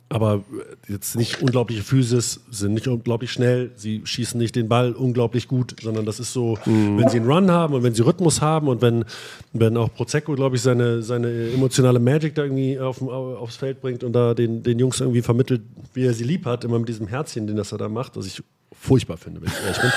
[0.09, 0.45] aber
[0.89, 5.75] jetzt nicht unglaubliche Physis, sind nicht unglaublich schnell, sie schießen nicht den Ball unglaublich gut,
[5.83, 6.99] sondern das ist so, mhm.
[6.99, 9.05] wenn sie einen Run haben und wenn sie Rhythmus haben und wenn,
[9.53, 14.05] wenn auch Prozecco, glaube ich, seine, seine emotionale Magic da irgendwie auf, aufs Feld bringt
[14.05, 15.63] und da den, den Jungs irgendwie vermittelt,
[15.95, 18.27] wie er sie lieb hat, immer mit diesem Herzchen, den das er da macht, was
[18.27, 18.43] ich
[18.73, 19.91] furchtbar finde, wenn ich ehrlich bin.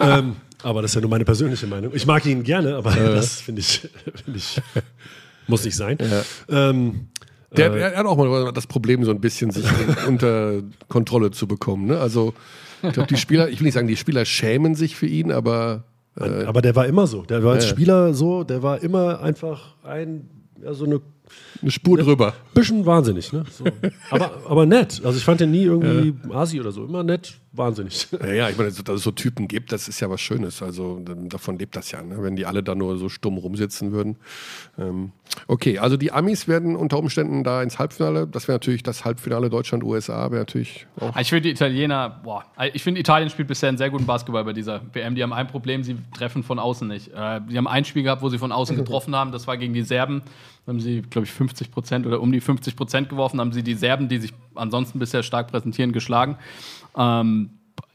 [0.00, 1.92] ähm, aber das ist ja nur meine persönliche Meinung.
[1.94, 3.14] Ich mag ihn gerne, aber äh.
[3.14, 3.80] das finde ich,
[4.24, 4.60] find ich,
[5.46, 5.98] muss nicht sein.
[6.00, 6.70] Ja.
[6.70, 7.08] Ähm,
[7.56, 9.66] der, äh, er hat auch mal das Problem, so ein bisschen sich
[10.08, 11.86] unter Kontrolle zu bekommen.
[11.86, 11.98] Ne?
[11.98, 12.34] Also,
[12.82, 15.84] ich glaube, die Spieler, ich will nicht sagen, die Spieler schämen sich für ihn, aber.
[16.18, 17.22] Äh, aber der war immer so.
[17.22, 20.28] Der war als Spieler so, der war immer einfach ein,
[20.62, 21.00] ja, so eine
[21.62, 22.34] eine Spur drüber.
[22.52, 23.44] Bisschen wahnsinnig, ne?
[23.50, 23.64] So.
[24.10, 25.00] aber, aber nett.
[25.04, 26.34] Also ich fand den nie irgendwie ja.
[26.34, 26.84] Asi oder so.
[26.84, 28.08] Immer nett, wahnsinnig.
[28.12, 30.62] Ja, ja ich meine, dass es so Typen gibt, das ist ja was Schönes.
[30.62, 32.22] Also davon lebt das ja, ne?
[32.22, 34.16] wenn die alle da nur so stumm rumsitzen würden.
[34.78, 35.12] Ähm,
[35.46, 38.26] okay, also die Amis werden unter Umständen da ins Halbfinale.
[38.26, 41.16] Das wäre natürlich das Halbfinale Deutschland-USA, wäre natürlich auch.
[41.16, 44.52] Ich finde die Italiener, boah, ich finde Italien spielt bisher einen sehr guten Basketball bei
[44.52, 45.14] dieser WM.
[45.14, 47.08] Die haben ein Problem, sie treffen von außen nicht.
[47.08, 49.72] Äh, die haben ein Spiel gehabt, wo sie von außen getroffen haben, das war gegen
[49.72, 50.22] die Serben.
[50.66, 53.62] Da haben sie, glaube ich, 50 Prozent oder um die 50 Prozent geworfen, haben sie
[53.62, 56.36] die Serben, die sich ansonsten bisher stark präsentieren, geschlagen.
[56.96, 57.50] Ähm,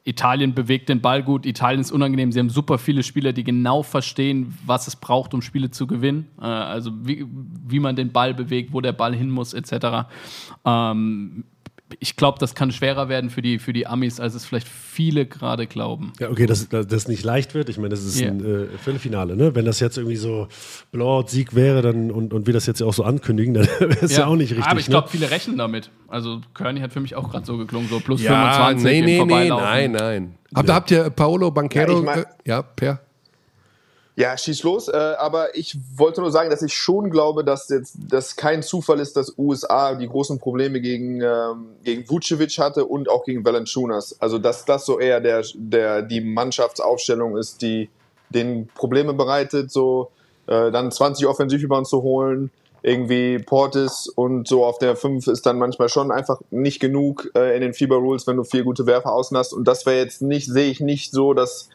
[0.06, 2.32] Italien bewegt den Ball gut, Italien ist unangenehm.
[2.32, 6.28] Sie haben super viele Spieler, die genau verstehen, was es braucht, um Spiele zu gewinnen.
[6.42, 7.26] Äh, also wie,
[7.68, 10.10] wie man den Ball bewegt, wo der Ball hin muss, etc.
[10.66, 11.44] Ähm,
[12.00, 15.26] ich glaube, das kann schwerer werden für die, für die Amis, als es vielleicht viele
[15.26, 16.14] gerade glauben.
[16.20, 17.70] Ja, okay, dass das nicht leicht wird.
[17.70, 18.30] Ich meine, das ist Ja.
[18.30, 19.56] ein äh, Viertelfinale, ne?
[19.56, 20.48] Wenn das jetzt irgendwie so
[20.92, 24.16] Blowout-Sieg wäre dann, und, und wir das jetzt ja auch so ankündigen, dann wäre es
[24.18, 24.26] ja.
[24.28, 24.68] auch nicht richtig.
[24.68, 24.92] Aber ich ne?
[24.92, 25.90] glaube, viele rechnen damit.
[26.08, 29.26] Also Kearney hat für mich auch gerade so geklungen, so plus Ja, 25 nee, nee,
[29.26, 30.36] nee, nein, nein.
[30.56, 31.94] Habt, habt ihr Paolo Banquero?
[31.94, 33.00] Ja, ich mein- äh, ja, Per?
[34.20, 34.90] Ja, schieß los.
[34.90, 39.00] Äh, aber ich wollte nur sagen, dass ich schon glaube, dass jetzt das kein Zufall
[39.00, 44.18] ist, dass USA die großen Probleme gegen, ähm, gegen Vucevic hatte und auch gegen Valanciunas.
[44.20, 47.90] Also dass das so eher der, der die Mannschaftsaufstellung ist, die
[48.28, 50.12] den Probleme bereitet, so
[50.48, 52.52] äh, dann 20 Offensivrebounds zu holen.
[52.82, 57.56] Irgendwie Portis und so auf der 5 ist dann manchmal schon einfach nicht genug äh,
[57.56, 59.54] in den FIBA Rules, wenn du vier gute Werfer außen hast.
[59.54, 61.70] Und das wäre jetzt nicht, sehe ich nicht so, dass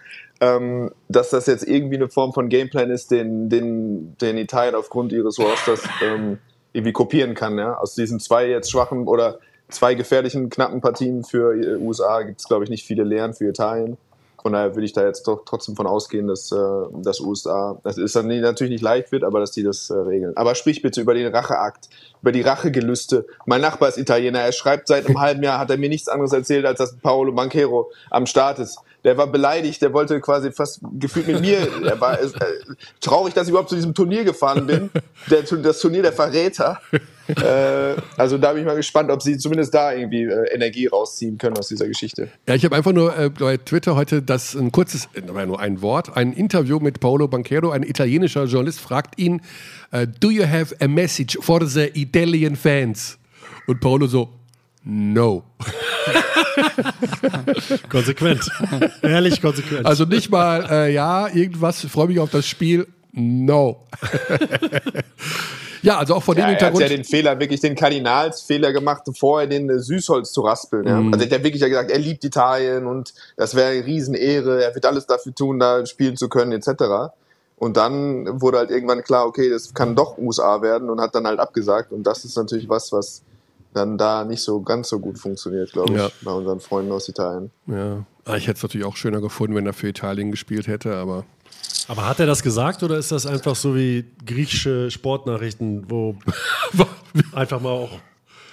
[0.45, 5.13] ähm, dass das jetzt irgendwie eine Form von Gameplan ist, den, den, den Italien aufgrund
[5.13, 6.39] ihres Rosters ähm,
[6.73, 7.57] irgendwie kopieren kann.
[7.57, 7.79] Ja?
[7.79, 9.39] Aus diesen zwei jetzt schwachen oder
[9.71, 13.49] zwei gefährlichen, knappen Partien für äh, USA gibt es, glaube ich, nicht viele Lehren für
[13.49, 13.97] Italien.
[14.43, 16.57] Von daher würde ich da jetzt doch trotzdem von ausgehen, dass äh,
[16.97, 20.37] das USA, das ist dann natürlich nicht leicht wird, aber dass die das äh, regeln.
[20.37, 21.89] Aber sprich bitte über den Racheakt,
[22.21, 23.25] über die Rachegelüste.
[23.47, 26.35] Mein Nachbar ist Italiener, er schreibt seit einem halben Jahr, hat er mir nichts anderes
[26.35, 28.79] erzählt, als dass Paolo Banquero am Start ist.
[29.05, 32.27] Der war beleidigt, der wollte quasi fast gefühlt mit mir, er war äh,
[33.01, 34.91] traurig, dass ich überhaupt zu diesem Turnier gefahren bin.
[35.31, 36.81] Der, das Turnier der Verräter.
[37.29, 41.39] Äh, also da bin ich mal gespannt, ob sie zumindest da irgendwie äh, Energie rausziehen
[41.39, 42.29] können aus dieser Geschichte.
[42.47, 46.17] Ja, ich habe einfach nur äh, bei Twitter heute das ein kurzes, nur ein Wort,
[46.17, 49.41] ein Interview mit Paolo Banquero, ein italienischer Journalist fragt ihn,
[49.91, 53.19] äh, do you have a message for the Italian fans?
[53.67, 54.29] Und Paolo so,
[54.85, 55.45] no.
[57.89, 58.51] Konsequent.
[59.03, 59.87] Ehrlich konsequent.
[59.87, 63.87] Also nicht mal, äh, ja, irgendwas, freue mich auf das Spiel, no.
[65.83, 66.83] ja, also auch von Ja, dem er hat Hintergrund.
[66.83, 70.87] ja den Fehler, wirklich den Kardinalsfehler gemacht, vorher den äh, Süßholz zu raspeln.
[70.87, 71.01] Ja?
[71.01, 71.13] Mhm.
[71.13, 74.65] Also er hat ja wirklich ja gesagt, er liebt Italien und das wäre eine Riesenehre,
[74.65, 77.13] er wird alles dafür tun, da spielen zu können, etc.
[77.57, 81.27] Und dann wurde halt irgendwann klar, okay, das kann doch USA werden und hat dann
[81.27, 81.93] halt abgesagt.
[81.93, 83.23] Und das ist natürlich was, was
[83.75, 86.09] dann da nicht so ganz so gut funktioniert, glaube ich, Ja.
[86.23, 87.51] bei unseren Freunden aus Italien.
[87.67, 88.05] ja.
[88.27, 91.27] Ah, Ich hätte es natürlich auch schöner gefunden, wenn er für Italien gespielt hätte, aber
[91.89, 96.17] Aber hat er das gesagt oder ist das einfach so wie griechische Sportnachrichten, wo
[97.35, 97.91] einfach mal auch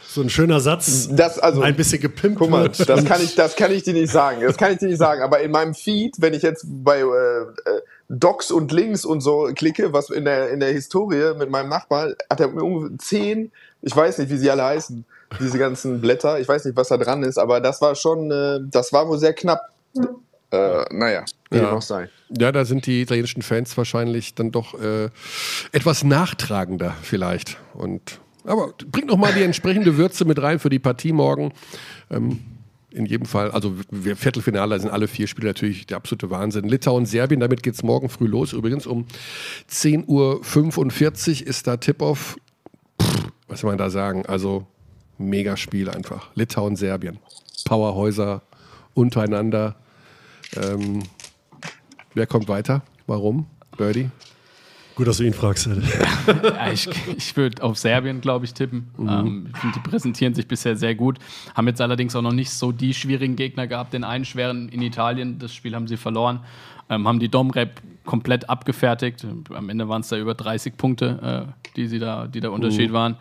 [0.08, 2.90] so ein schöner Satz Das, also, ein bisschen gepimpt Guck mal, wird?
[2.90, 4.42] das kann ich, das kann ich dir nicht sagen.
[4.42, 5.22] Das kann ich dir nicht sagen.
[5.22, 9.50] Aber in meinem Feed, wenn ich jetzt bei äh, äh, Docs und Links und so
[9.56, 13.52] klicke, was in der in der Historie mit meinem Nachbar hat er mir ungefähr zehn,
[13.82, 15.06] ich weiß nicht, wie sie alle heißen,
[15.40, 16.40] diese ganzen Blätter.
[16.40, 19.18] Ich weiß nicht, was da dran ist, aber das war schon, äh, das war wohl
[19.18, 19.62] sehr knapp.
[20.52, 21.72] Äh, naja, wie Ja.
[21.72, 22.10] auch sei.
[22.30, 25.10] Ja, da sind die italienischen Fans wahrscheinlich dann doch äh,
[25.72, 27.58] etwas nachtragender vielleicht.
[27.74, 31.54] Und aber bringt noch mal die entsprechende Würze mit rein für die Partie morgen.
[32.10, 32.40] Ähm,
[32.90, 33.74] in jedem Fall, also
[34.16, 36.68] Viertelfinale sind alle vier Spiele natürlich der absolute Wahnsinn.
[36.68, 38.52] Litauen, Serbien, damit geht's morgen früh los.
[38.52, 39.06] Übrigens um
[39.70, 42.36] 10.45 Uhr ist da Tip-Off.
[43.52, 44.26] Was soll man da sagen?
[44.26, 44.66] Also
[45.18, 46.30] mega Spiel einfach.
[46.36, 47.20] Litauen, Serbien.
[47.66, 48.42] Powerhäuser
[48.94, 49.76] untereinander.
[50.56, 51.04] Ähm,
[52.14, 52.82] wer kommt weiter?
[53.08, 53.46] Warum?
[53.78, 54.10] Birdie?
[54.96, 55.68] Gut, dass du ihn fragst.
[55.68, 56.88] Ja, ich
[57.18, 58.90] ich würde auf Serbien, glaube ich, tippen.
[59.00, 61.18] Ähm, ich finde, die präsentieren sich bisher sehr gut.
[61.54, 63.94] Haben jetzt allerdings auch noch nicht so die schwierigen Gegner gehabt.
[63.94, 66.40] Den einen schweren in Italien, das Spiel haben sie verloren.
[66.92, 69.26] Ähm, haben die Domrep komplett abgefertigt.
[69.54, 72.92] Am Ende waren es da über 30 Punkte, äh, die, sie da, die der Unterschied
[72.92, 73.16] waren.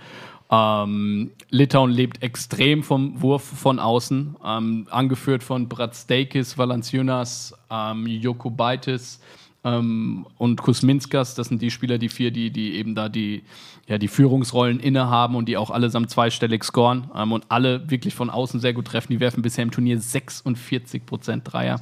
[0.50, 9.20] Ähm, Litauen lebt extrem vom Wurf von außen, ähm, angeführt von Bratstakis, Valanciunas, ähm, Jokubaitis
[9.62, 11.36] ähm, und Kusminskas.
[11.36, 13.44] Das sind die Spieler, die vier, die, die eben da die,
[13.86, 18.30] ja, die Führungsrollen innehaben und die auch allesamt zweistellig scoren ähm, und alle wirklich von
[18.30, 19.12] außen sehr gut treffen.
[19.12, 21.78] Die werfen bisher im Turnier 46 Prozent Dreier.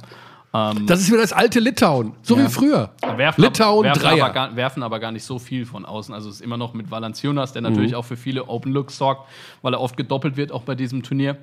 [0.53, 2.91] Ähm, Das ist wieder das alte Litauen, so wie früher.
[3.17, 4.25] werfen, Litauen, werfen, Dreier.
[4.25, 6.13] aber gar, werfen aber gar nicht so viel von außen.
[6.13, 9.29] Also es ist immer noch mit Valanciunas, der natürlich auch für viele Open Looks sorgt,
[9.61, 11.37] weil er oft gedoppelt wird, auch bei diesem Turnier.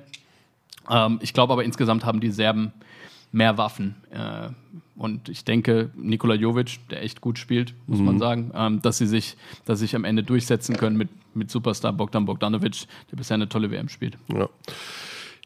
[0.89, 2.73] Ähm, ich glaube aber insgesamt haben die Serben
[3.31, 3.95] mehr Waffen.
[4.11, 4.49] Äh,
[4.97, 9.05] und ich denke, Nikola Jovic, der echt gut spielt, muss man sagen, ähm, dass sie
[9.05, 13.35] sich, dass sie sich am Ende durchsetzen können mit, mit Superstar Bogdan Bogdanovic, der bisher
[13.35, 14.17] eine tolle WM spielt.
[14.27, 14.49] Ja.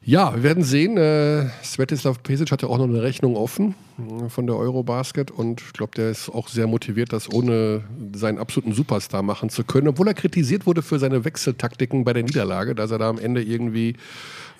[0.04, 0.96] Ja, wir werden sehen.
[0.96, 5.72] Äh, Svetislav Pesic hatte auch noch eine Rechnung offen äh, von der Eurobasket und ich
[5.72, 10.08] glaube, der ist auch sehr motiviert, das ohne seinen absoluten Superstar machen zu können, obwohl
[10.08, 13.94] er kritisiert wurde für seine Wechseltaktiken bei der Niederlage, dass er da am Ende irgendwie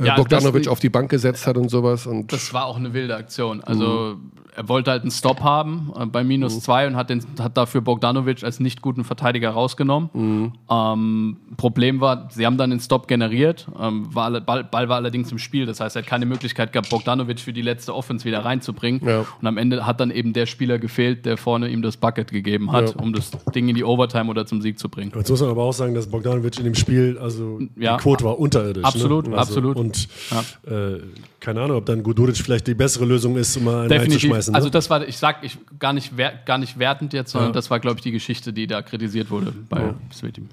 [0.06, 2.06] Ja, Bogdanovic auf die Bank gesetzt hat und sowas.
[2.06, 3.62] Und Das war auch eine wilde Aktion.
[3.62, 4.16] Also
[4.54, 7.80] er wollte halt einen Stop haben äh, bei minus zwei und hat, den, hat dafür
[7.80, 10.52] Bogdanovic als nicht guten Verteidiger rausgenommen.
[10.70, 14.96] Ähm, Problem war, sie haben dann den Stop generiert, ähm, war, alle- Ball, Ball war
[14.96, 15.64] allerdings im Spiel.
[15.66, 19.00] Das heißt, er hat keine Möglichkeit gehabt, Bogdanovic für die letzte Offense wieder reinzubringen.
[19.06, 19.24] Ja.
[19.40, 22.72] Und am Ende hat dann eben der Spieler gefehlt, der vorne ihm das Bucket gegeben
[22.72, 23.00] hat, Ja.
[23.02, 25.12] um das Ding in die Overtime oder zum Sieg zu bringen.
[25.16, 27.96] Jetzt muss man aber auch sagen, dass Bogdanovic in dem Spiel, also Ja.
[27.96, 28.84] die Quote war unterirdisch.
[28.84, 29.38] Absolut, ne?
[29.38, 29.76] also, absolut.
[29.76, 29.91] Und
[30.66, 30.98] äh,
[31.40, 34.14] keine Ahnung, ob dann Guduric vielleicht die bessere Lösung ist, um mal einen Definitiv.
[34.14, 34.52] einzuschmeißen.
[34.52, 34.56] Ne?
[34.56, 37.54] Also das war, ich sag, ich gar nicht, wer, gar nicht wertend jetzt, sondern Ja.
[37.54, 40.48] das war, glaube ich, die Geschichte, die da kritisiert wurde bei Svetim.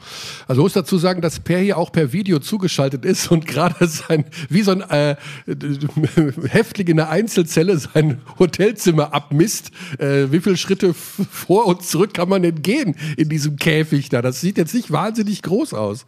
[0.48, 4.26] Also muss dazu sagen, dass Per hier auch per Video zugeschaltet ist und gerade sein,
[4.50, 5.16] wie so ein äh,
[6.50, 9.72] Häftling in der Einzelzelle sein Hotelzimmer abmisst.
[10.00, 14.22] Äh, wie viele Schritte vor und zurück kann man denn gehen in diesem Käfig da?
[14.22, 16.06] Das sieht jetzt nicht wahnsinnig groß aus.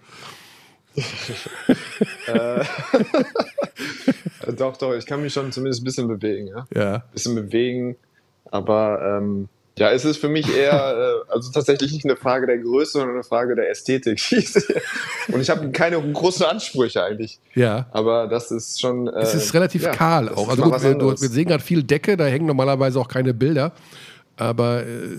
[2.27, 2.63] Äh,
[4.57, 6.65] Doch, doch, ich kann mich schon zumindest ein bisschen bewegen, ja.
[6.73, 6.93] Ja.
[6.95, 7.95] Ein bisschen bewegen,
[8.49, 12.57] aber ähm, ja, es ist für mich eher, äh, also tatsächlich nicht eine Frage der
[12.57, 14.21] Größe, sondern eine Frage der Ästhetik.
[15.29, 17.39] Und ich habe keine großen Ansprüche eigentlich.
[17.55, 17.87] Ja.
[17.91, 19.07] Aber das ist schon.
[19.07, 20.49] Äh, Es ist relativ ja, kahl auch.
[20.49, 23.71] Also gut, wir, wir sehen gerade viel Decke, da hängen normalerweise auch keine Bilder.
[24.37, 25.17] Aber äh,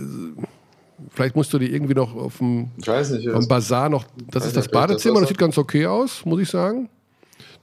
[1.11, 3.29] vielleicht musst du dir irgendwie noch auf dem Ich weiß nicht.
[3.29, 6.41] Am Bazar noch, das ist das das Badezimmer, das Wasser- sieht ganz okay aus, muss
[6.41, 6.89] ich sagen.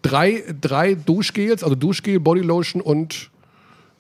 [0.01, 3.29] Drei, drei Duschgels, also Duschgel, Bodylotion und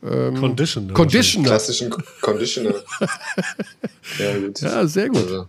[0.01, 0.93] Condition.
[0.93, 1.47] Conditioner.
[1.47, 2.73] klassischen Conditioner.
[4.19, 4.61] ja, gut.
[4.61, 5.17] Ja, sehr gut.
[5.17, 5.45] Also,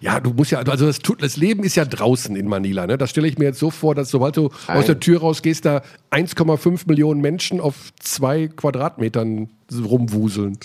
[0.00, 2.88] Ja, du musst ja, also das, tut- das Leben ist ja draußen in Manila.
[2.88, 2.98] Ne?
[2.98, 5.82] Das stelle ich mir jetzt so vor, dass sobald du aus der Tür rausgehst, da
[6.10, 10.58] 1,5 Millionen Menschen auf zwei Quadratmetern rumwuseln.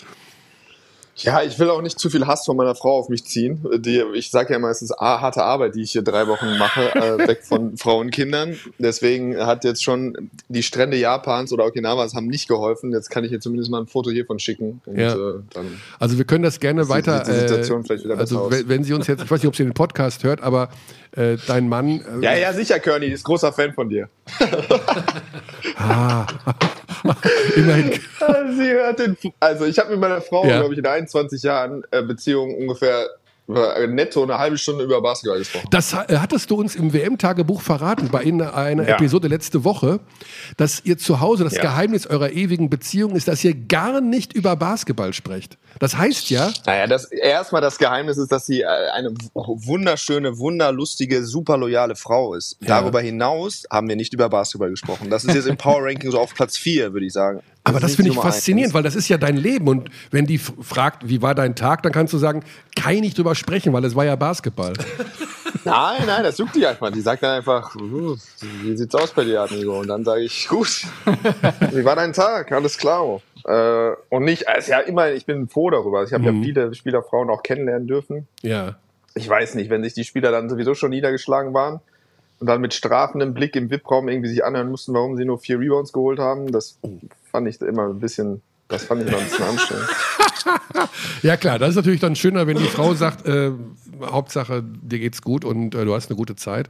[1.23, 3.65] Ja, ich will auch nicht zu viel Hass von meiner Frau auf mich ziehen.
[3.79, 6.57] Die, ich sage ja immer, es ist a- harte Arbeit, die ich hier drei Wochen
[6.57, 8.57] mache, äh, weg von Frauen und Kindern.
[8.77, 12.91] Deswegen hat jetzt schon die Strände Japans oder Okinawas haben nicht geholfen.
[12.91, 14.81] Jetzt kann ich ihr zumindest mal ein Foto hiervon schicken.
[14.85, 15.13] Und Ja.
[15.13, 17.25] äh, dann Also wir können das gerne weiter.
[17.25, 19.47] sieht die Situation äh, vielleicht wieder also wenn, wenn Sie uns jetzt, ich weiß nicht,
[19.49, 20.69] ob Sie den Podcast hört, aber
[21.15, 22.01] äh, dein Mann.
[22.21, 24.09] Äh, Ja, ja, sicher, Körny, ist großer Fan von dir.
[27.55, 27.91] Immerhin.
[28.57, 29.17] Sie hört den.
[29.39, 30.59] Also, ich habe mit meiner Frau, Ja.
[30.59, 33.07] glaube ich, in 21 Jahren äh, Beziehung ungefähr äh,
[33.87, 35.67] netto eine halbe Stunde über Basketball gesprochen.
[35.71, 38.95] Das äh, hattest du uns im WM-Tagebuch verraten, bei in einer Ja.
[38.95, 39.99] Episode letzte Woche,
[40.57, 41.63] dass ihr zu Hause, das Ja.
[41.63, 45.57] Geheimnis eurer ewigen Beziehung ist, dass ihr gar nicht über Basketball sprecht.
[45.79, 51.23] Das heißt ja, Naja, das erstmal das Geheimnis ist, dass sie äh, eine wunderschöne, wunderlustige,
[51.25, 52.57] super loyale Frau ist.
[52.61, 52.79] Ja.
[52.81, 55.09] Darüber hinaus haben wir nicht über Basketball gesprochen.
[55.09, 57.41] Das ist jetzt im Power Ranking so auf Platz 4, würde ich sagen.
[57.69, 58.73] Aber das ist finde ich faszinierend, eins.
[58.75, 59.67] weil das ist ja dein Leben.
[59.67, 62.43] Und wenn die fragt, wie war dein Tag, dann kannst du sagen,
[62.75, 64.73] kann ich nicht drüber sprechen, weil es war ja Basketball.
[65.65, 66.91] Nein, nein, das juckt die einfach.
[66.91, 68.15] Die sagt dann einfach, "Uh,
[68.61, 69.79] wie sieht's aus bei dir, Amigo?
[69.79, 70.85] Und dann sage ich, gut,
[71.71, 72.51] wie war dein Tag?
[72.51, 73.19] Alles klar.
[73.45, 76.03] Äh, und nicht, also ja immer, ich bin froh darüber.
[76.03, 78.27] Ich habe ja viele Spielerfrauen auch kennenlernen dürfen.
[78.41, 78.75] Ja.
[79.15, 81.79] ich weiß nicht, wenn sich die Spieler dann sowieso schon niedergeschlagen waren
[82.39, 85.59] und dann mit strafendem Blick im VIP-Raum irgendwie sich anhören mussten, warum sie nur vier
[85.59, 86.77] Rebounds geholt haben, das
[87.31, 89.87] fand ich immer ein bisschen, das fand ich immer ein bisschen anstrengend.
[91.21, 93.51] Ja klar, das ist natürlich dann schöner, wenn die Frau sagt, äh,
[94.01, 96.69] Hauptsache dir geht's gut und äh, du hast eine gute Zeit.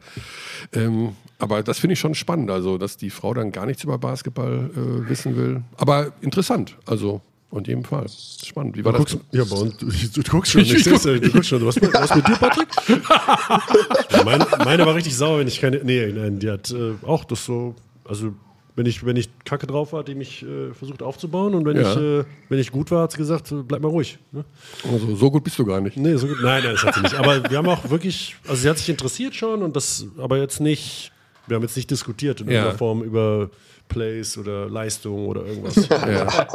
[0.74, 3.98] Ähm, aber das finde ich schon spannend, also dass die Frau dann gar nichts über
[4.00, 5.62] Basketball äh, wissen will.
[5.78, 8.08] Aber interessant, also in jedem Fall.
[8.10, 8.76] Spannend.
[8.76, 9.12] Wie war Du das?
[9.14, 10.62] guckst, ja, uns, du, du guckst schon.
[10.66, 11.66] Ich seh's, ja, du guckst schon.
[11.66, 12.68] Was, mit- was mit dir, Patrick?
[14.26, 15.78] Meine, meine war richtig sauer, wenn ich keine.
[15.84, 17.76] Nee, nein, die hat äh, auch das so.
[18.06, 18.34] Also,
[18.80, 21.54] wenn ich, wenn ich Kacke drauf war, hat die mich äh, versucht aufzubauen.
[21.54, 21.92] Und wenn, Ja.
[21.92, 24.18] ich, äh, wenn ich gut war, hat sie gesagt, bleib mal ruhig.
[24.32, 24.46] Ne?
[24.90, 25.98] Also, so gut bist du gar nicht.
[25.98, 26.38] Nee, so gut.
[26.42, 27.16] Nein, nein, das hat sie nicht.
[27.16, 28.38] Aber wir haben auch wirklich.
[28.48, 30.06] Also, sie hat sich interessiert schon und das.
[30.18, 31.12] Aber jetzt nicht.
[31.48, 32.54] Wir haben jetzt nicht diskutiert in Ja.
[32.54, 33.50] irgendeiner Form über
[33.90, 35.90] Plays oder Leistung oder irgendwas.
[35.90, 36.48] Ja.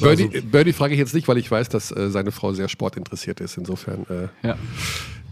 [0.00, 3.40] Birdie, Birdie frage ich jetzt nicht, weil ich weiß, dass äh, seine Frau sehr sportinteressiert
[3.40, 3.58] ist.
[3.58, 4.56] Insofern äh, Ja.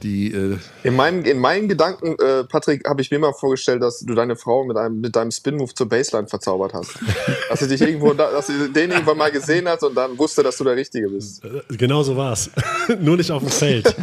[0.02, 0.32] Die.
[0.32, 4.14] Äh, In meinen, in meinen Gedanken, äh, Patrick, habe ich mir mal vorgestellt, dass du
[4.14, 6.92] deine Frau mit einem, mit deinem Spin-Move zur Baseline verzaubert hast.
[7.50, 10.42] dass sie dich irgendwo, da, dass sie den irgendwann mal gesehen hat und dann wusste,
[10.42, 11.44] dass du der Richtige bist.
[11.44, 12.50] Äh, Genau so war es.
[13.00, 13.86] Nur nicht auf dem Feld.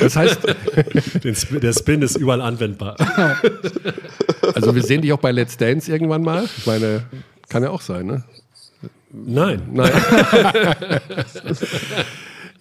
[0.00, 0.38] das heißt,
[1.24, 2.96] Den Sp der Spin ist überall anwendbar.
[4.54, 6.44] also wir sehen dich auch bei Let's Dance irgendwann mal.
[6.58, 7.04] Ich meine,
[7.48, 8.24] kann ja auch sein, ne?
[9.12, 9.62] Nein.
[9.72, 9.92] Nein.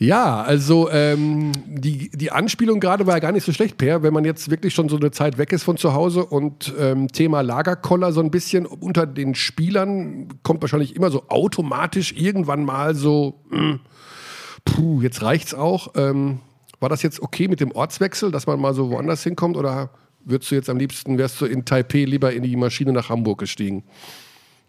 [0.03, 4.13] Ja, also ähm, die, die Anspielung gerade war ja gar nicht so schlecht, Per, wenn
[4.13, 7.39] man jetzt wirklich schon so eine Zeit weg ist von zu Hause und ähm, Thema
[7.39, 13.39] Lagerkoller so ein bisschen unter den Spielern kommt wahrscheinlich immer so automatisch irgendwann mal so,
[13.49, 13.79] mh,
[14.65, 15.93] puh, jetzt reicht's auch.
[15.95, 16.41] Ähm,
[16.81, 19.89] war das jetzt okay mit dem Ortswechsel, dass man mal so woanders hinkommt oder
[20.25, 23.39] würdest du jetzt am liebsten, wärst du in Taipei lieber in die Maschine nach Hamburg
[23.39, 23.85] gestiegen,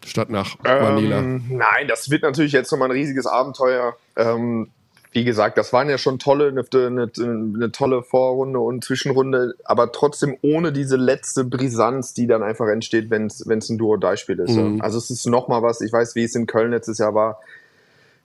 [0.05, 1.19] statt nach Manila?
[1.19, 3.97] Ähm, nein, das wird natürlich jetzt nochmal ein riesiges Abenteuer.
[4.15, 4.69] Ähm,
[5.15, 9.93] wie gesagt, das waren ja schon tolle, eine, eine, eine, tolle Vorrunde und Zwischenrunde, aber
[9.93, 14.57] trotzdem ohne diese letzte Brisanz, die dann einfach entsteht, wenn es ein Duo-Die-Spiel ist.
[14.57, 14.81] Mhm.
[14.81, 17.39] Also es ist nochmal was, ich weiß, wie es in Köln letztes Jahr war,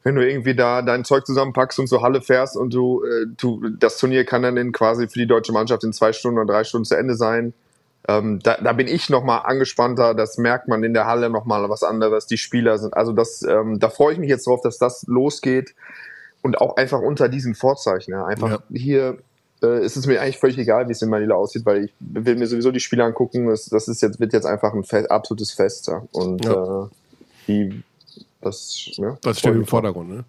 [0.03, 3.69] wenn du irgendwie da dein Zeug zusammenpackst und zur Halle fährst und du, äh, du
[3.69, 6.65] das Turnier kann dann in quasi für die deutsche Mannschaft in zwei Stunden oder drei
[6.65, 7.55] Stunden zu Ende sein.
[8.09, 10.15] Ähm, da, da bin ich noch mal angespannter.
[10.15, 12.27] Das merkt man in der Halle noch mal was anderes.
[12.27, 15.77] Die Spieler sind, also das, ähm, da freue ich mich jetzt drauf, dass das losgeht
[16.43, 18.13] und auch einfach unter diesen Vorzeichen.
[18.13, 18.27] Ja.
[18.27, 18.59] Einfach Ja.
[18.73, 19.19] hier
[19.63, 22.37] äh, ist es mir eigentlich völlig egal, wie es in Manila aussieht, weil ich will
[22.37, 23.47] mir sowieso die Spiele angucken.
[23.49, 25.89] Das, das ist jetzt wird jetzt einfach ein Fe absolutes Fest.
[25.89, 26.03] Ja.
[26.13, 26.47] Und.
[26.47, 26.89] Äh,
[27.49, 27.83] die
[28.41, 29.67] das, ja, Das steht im.
[29.67, 30.09] Vordergrund.
[30.09, 30.25] Ne?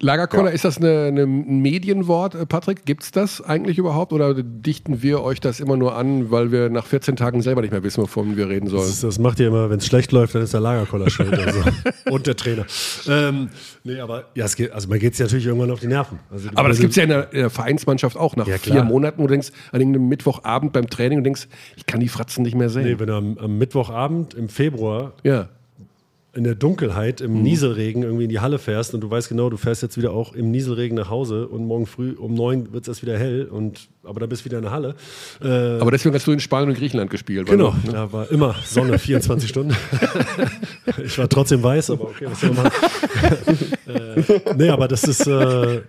[0.00, 0.54] Lagerkoller, Ja.
[0.54, 2.84] ist das ein Medienwort, äh, Patrick?
[2.84, 6.68] Gibt es das eigentlich überhaupt oder dichten wir euch das immer nur an, weil wir
[6.68, 8.82] nach 14 Tagen selber nicht mehr wissen, wovon wir reden sollen?
[8.86, 11.32] Das, das macht ihr immer, wenn es schlecht läuft, dann ist der Lagerkoller schuld.
[11.32, 11.60] Also.
[12.10, 12.66] Und der Trainer.
[13.08, 13.50] Ähm,
[13.84, 16.18] nee, aber ja, es geht, also man geht es natürlich irgendwann auf die Nerven.
[16.30, 18.34] Also, Aber das gibt es ja in der, in der Vereinsmannschaft auch.
[18.36, 18.82] Nach Ja, vier.
[18.84, 22.42] Monaten, wo du denkst, an einem Mittwochabend beim Training und denkst, ich kann die Fratzen
[22.42, 22.84] nicht mehr sehen.
[22.84, 25.48] Nee, wenn du am, am Mittwochabend im Februar ja.
[26.34, 29.56] In der Dunkelheit im Nieselregen irgendwie in die Halle fährst und du weißt genau, du
[29.56, 32.88] fährst jetzt wieder auch im Nieselregen nach Hause und morgen früh um neun wird es
[32.88, 34.94] erst wieder hell und aber dann bist du wieder in der Halle.
[35.42, 37.46] Äh, Aber deswegen hast du in Spanien und Griechenland gespielt.
[37.48, 39.74] Genau, du- da war immer Sonne 24 Stunden.
[41.04, 42.88] ich war trotzdem weiß, aber okay, was soll man machen?
[43.86, 45.80] äh, nee, aber das ist, äh,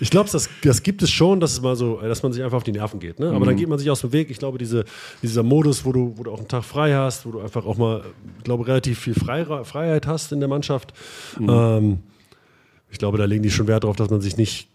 [0.00, 2.56] ich glaube, das, das gibt es schon, dass es mal so, dass man sich einfach
[2.56, 3.18] auf die Nerven geht.
[3.20, 3.30] Ne?
[3.30, 4.30] Aber dann geht man sich aus dem Weg.
[4.30, 4.84] Ich glaube, diese,
[5.22, 7.76] dieser Modus, wo du, wo du auch einen Tag frei hast, wo du einfach auch
[7.76, 8.02] mal,
[8.38, 10.92] ich glaube, relativ viel Freira- Freiheit hast in der Mannschaft.
[11.40, 11.98] Ähm,
[12.90, 14.68] ich glaube, da legen die schon Wert darauf, dass man sich nicht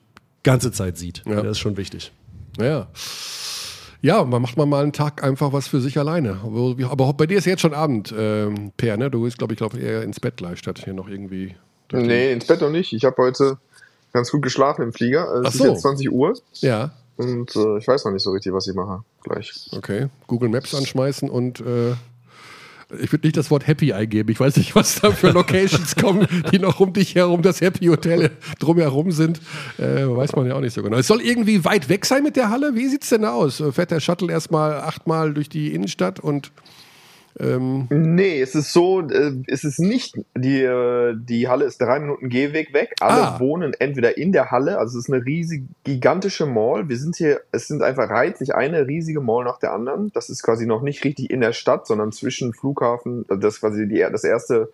[0.44, 1.24] ganze Zeit sieht.
[1.28, 1.42] Ja.
[1.42, 2.12] Das ist schon wichtig.
[2.60, 2.88] Ja.
[4.04, 6.40] Ja, man macht mal mal einen Tag einfach was für sich alleine.
[6.44, 9.12] Aber bei dir ist jetzt schon Abend, ähm, Per, ne?
[9.12, 11.56] Du bist, glaube ich, glaub, eher ins Bett gleich, statt hier noch irgendwie.
[11.92, 12.94] Nee, ins Bett noch nicht.
[12.94, 13.58] Ich habe heute
[14.12, 15.30] ganz gut geschlafen im Flieger.
[15.30, 15.64] Also Ach Es so.
[15.66, 18.74] ist jetzt 20 Uhr Ja, und äh, ich weiß noch nicht so richtig, was ich
[18.74, 19.04] mache.
[19.24, 19.70] Gleich.
[19.78, 20.08] okay.
[20.26, 21.94] Google Maps anschmeißen und äh,
[23.00, 24.32] ich würde nicht das Wort Happy eingeben.
[24.32, 27.86] Ich weiß nicht, was da für Locations kommen, die noch um dich herum, das Happy
[27.88, 29.40] Hotel drumherum sind.
[29.78, 30.98] Äh, weiß man ja auch nicht so genau.
[30.98, 32.76] Es soll irgendwie weit weg sein mit der Halle.
[32.76, 33.64] Wie sieht's denn aus?
[33.72, 36.52] Fährt der Shuttle erstmal achtmal durch die Innenstadt und
[37.40, 42.00] ähm, Nee, es ist so, äh, es ist nicht, die, äh, die Halle ist drei
[42.00, 42.94] Minuten Gehweg weg.
[43.00, 43.40] Alle Ah.
[43.40, 46.90] wohnen entweder in der Halle, also es ist eine riesige, gigantische Mall.
[46.90, 50.12] Wir sind hier, es sind einfach reiht sich eine riesige Mall nach der anderen.
[50.14, 53.60] Das ist quasi noch nicht richtig in der Stadt, sondern zwischen Flughafen, also das ist
[53.62, 54.70] quasi die, das erste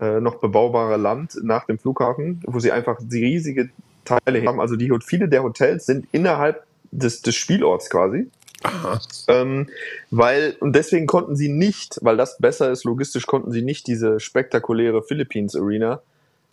[0.00, 3.68] äh, noch bebaubare Land nach dem Flughafen, wo sie einfach die riesige
[4.06, 4.60] Teile haben.
[4.60, 8.28] Also die, viele der Hotels sind innerhalb des, des Spielorts quasi.
[9.28, 9.68] Ähm,
[10.10, 14.20] weil, und deswegen konnten sie nicht, weil das besser ist, logistisch konnten sie nicht diese
[14.20, 16.00] spektakuläre Philippines Arena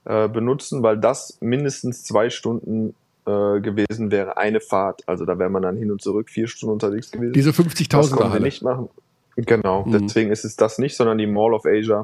[0.06, 2.94] äh, benutzen, weil das mindestens zwei Stunden
[3.26, 5.04] äh, gewesen wäre, eine Fahrt.
[5.06, 7.34] Also da wäre man dann hin und zurück vier Stunden unterwegs gewesen.
[7.34, 8.40] diese das 50.000er konnten sie Halle.
[8.44, 8.90] nicht machen.
[9.36, 10.08] Genau, Mhm.
[10.08, 12.04] deswegen ist es das nicht, sondern die Mall of Asia.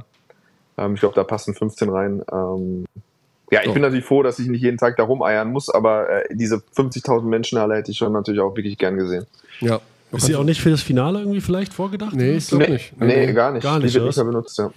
[0.77, 2.21] Ähm, ich glaube, da passen 15 rein.
[2.31, 2.85] Ähm,
[3.51, 3.73] ja, ich Oh.
[3.73, 7.21] bin natürlich froh, dass ich nicht jeden Tag da rumeiern muss, aber äh, diese 50.000
[7.23, 9.25] Menschen Halle hätte ich schon natürlich auch wirklich gern gesehen.
[9.61, 9.79] Ja.
[10.14, 12.16] Ist sie auch nicht für das Finale irgendwie vielleicht vorgedacht?
[12.16, 12.93] Nee, ich glaube Nee, nicht.
[12.99, 13.64] nee, gar nicht.
[13.64, 14.70] Gar nicht, die wird nicht mehr benutzt, ja.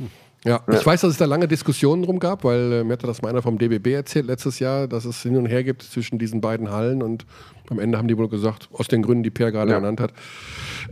[0.45, 3.21] Ja, ich weiß, dass es da lange Diskussionen drum gab, weil äh, mir hatte das
[3.21, 6.41] mal einer vom DBB erzählt letztes Jahr, dass es hin und her gibt zwischen diesen
[6.41, 7.27] beiden Hallen und
[7.71, 9.79] am Ende haben die wohl gesagt, aus den Gründen, die Per gerade Ja.
[9.79, 10.13] genannt hat.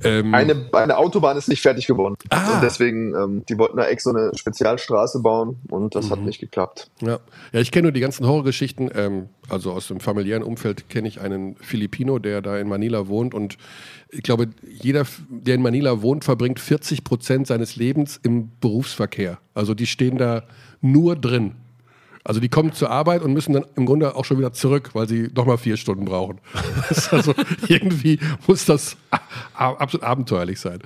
[0.03, 2.17] Ähm, Eine, eine Autobahn ist nicht fertig geworden.
[2.31, 2.55] Ah.
[2.57, 6.27] Und deswegen, ähm, die wollten da extra eine Spezialstraße bauen und das hat Mhm.
[6.27, 6.91] nicht geklappt.
[7.01, 7.19] ja.
[7.53, 8.91] ja, ich kenne nur die ganzen Horrorgeschichten.
[8.95, 13.35] Ähm, also aus dem familiären Umfeld kenne ich einen Filipino, der da in Manila wohnt
[13.35, 13.57] und
[14.11, 14.49] ich glaube,
[14.81, 19.39] jeder, der in Manila wohnt, verbringt 40 Prozent seines Lebens im Berufsverkehr.
[19.55, 20.45] Also die stehen da
[20.81, 21.53] nur drin.
[22.27, 25.07] Also die kommen zur Arbeit und müssen dann im Grunde auch schon wieder zurück, weil
[25.07, 26.41] sie nochmal vier Stunden brauchen.
[27.11, 27.35] Also
[27.69, 28.97] irgendwie muss das
[29.55, 30.81] absolut abenteuerlich sein.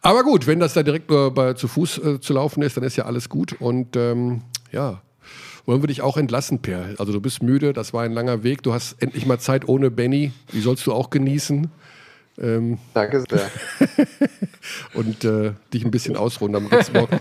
[0.00, 2.84] Aber gut, wenn das da direkt nur bei, zu Fuß äh, zu laufen ist, dann
[2.84, 3.56] ist ja alles gut.
[3.60, 5.02] Und ähm, ja,
[5.66, 6.94] wollen wir dich auch entlassen, Per.
[6.98, 8.62] Also du bist müde, das war ein langer Weg.
[8.62, 10.32] Du hast endlich mal Zeit ohne Benny.
[10.52, 11.70] Die sollst du auch genießen
[12.94, 13.50] Danke sehr.
[14.94, 16.54] und äh, dich ein bisschen ausruhen.
[16.54, 17.20] Dann geht's morgen.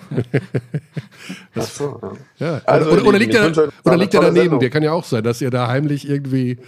[1.56, 2.00] Ach so,
[2.38, 2.48] ja.
[2.48, 2.62] Ja.
[2.66, 4.60] Also, oder, oder liegt er, oder eine liegt er tolle daneben Sendung.
[4.60, 4.70] dir?
[4.70, 6.60] Kann ja auch sein, dass ihr da heimlich irgendwie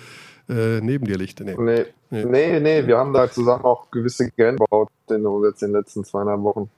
[0.50, 1.40] äh, neben dir liegt.
[1.40, 1.56] Nee.
[1.58, 1.86] Nee,
[2.26, 6.04] nee, nee, wir haben da zusammen auch gewisse Grenzen gebaut in, jetzt in den letzten
[6.04, 6.70] zweieinhalb Wochen.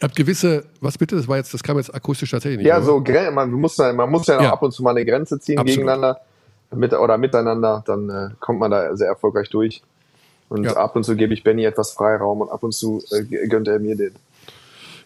[0.00, 1.14] Ihr habt gewisse, was bitte?
[1.14, 2.66] Das war jetzt, das kam jetzt akustisch tatsächlich nicht.
[2.66, 2.86] Ja, oder?
[2.86, 4.52] so man muss ja, man muss ja, auch Ja.
[4.52, 5.76] ab und zu mal eine Grenze ziehen Absolut.
[5.76, 6.20] gegeneinander
[6.74, 9.82] mit, oder miteinander, dann äh, kommt man da sehr erfolgreich durch.
[10.50, 10.76] Und Ja.
[10.76, 13.78] ab und zu gebe ich Benny etwas Freiraum und ab und zu äh, gönnt er
[13.78, 14.12] mir den.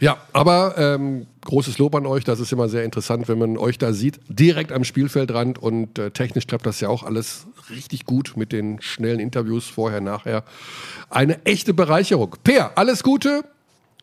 [0.01, 2.25] Ja, aber ähm, großes Lob an euch.
[2.25, 5.59] Das ist immer sehr interessant, wenn man euch da sieht, direkt am Spielfeldrand.
[5.63, 10.01] Und äh, technisch klappt das ja auch alles richtig gut mit den schnellen Interviews vorher,
[10.01, 10.43] nachher.
[11.11, 12.35] Eine echte Bereicherung.
[12.43, 13.45] Per, alles Gute.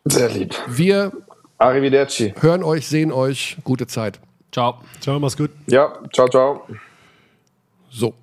[0.06, 0.56] Sehr lieb.
[0.68, 1.12] Wir
[1.58, 2.34] Arrivederci.
[2.40, 3.58] hören euch, sehen euch.
[3.64, 4.20] Gute Zeit.
[4.52, 4.80] Ciao.
[5.02, 5.52] Ciao, mach's gut.
[5.68, 6.66] Ja, ciao, ciao.
[7.92, 8.14] So,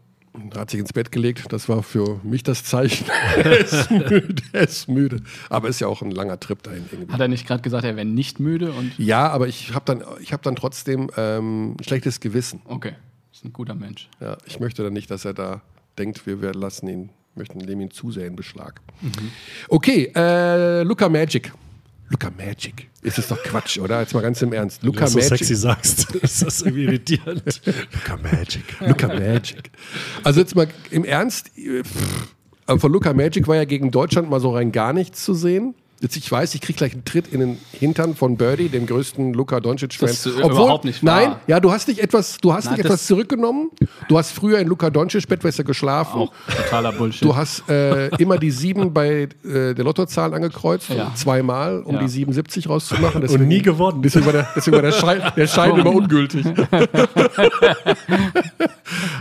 [0.53, 1.53] er hat sich ins Bett gelegt.
[1.53, 3.07] Das war für mich das Zeichen.
[3.37, 5.22] er ist müde, er ist müde.
[5.49, 7.12] Aber ist ja auch ein langer Trip dahin irgendwie.
[7.12, 8.72] Hat er nicht gerade gesagt, er wäre nicht müde?
[8.72, 12.61] Und Ja, aber ich habe dann, ich hab dann trotzdem ähm, ein schlechtes Gewissen.
[12.64, 12.93] okay,
[13.33, 14.09] ist ein guter Mensch.
[14.20, 15.62] Ja, ich möchte dann nicht, dass er da
[15.99, 18.81] denkt, wir, wir lassen ihn, möchten nehmen ihn zu sehr in Beschlag.
[19.68, 21.53] Okay, äh, Luca Magic.
[22.11, 22.89] Luca Magic.
[23.03, 24.01] Ist es doch Quatsch, oder?
[24.01, 24.83] Jetzt mal ganz im Ernst.
[24.83, 25.39] Wenn Luca du das so Magic.
[25.39, 27.61] sexy sagst, ist das irgendwie irritierend.
[27.93, 28.65] Luca Magic.
[28.81, 29.71] Luca Magic.
[30.25, 34.41] Also jetzt mal im Ernst, äh, pff, von Luca Magic war ja gegen Deutschland mal
[34.41, 35.75] so rein gar nichts zu sehen.
[36.01, 39.33] Jetzt, ich weiß, ich krieg gleich einen Tritt in den Hintern von Birdie, dem größten
[39.35, 40.09] Luka Doncic-Fan.
[40.09, 41.21] Das ist überhaupt nicht wahr.
[41.21, 43.71] Nein, ja, du hast dich etwas, du hast Nein, dich etwas zurückgenommen.
[44.09, 46.21] Du hast früher in Luka Doncic Bettwässer geschlafen.
[46.23, 47.25] Auch totaler Bullshit.
[47.25, 51.13] Du hast äh, immer die sieben bei äh, der Lottozahl angekreuzt, Ja.
[51.17, 52.01] zweimal, um Ja.
[52.03, 53.21] die 77 rauszumachen.
[53.21, 54.01] Deswegen, Und nie gewonnen.
[54.01, 56.47] Deswegen war der, deswegen war der Schein, der Schein immer ungültig.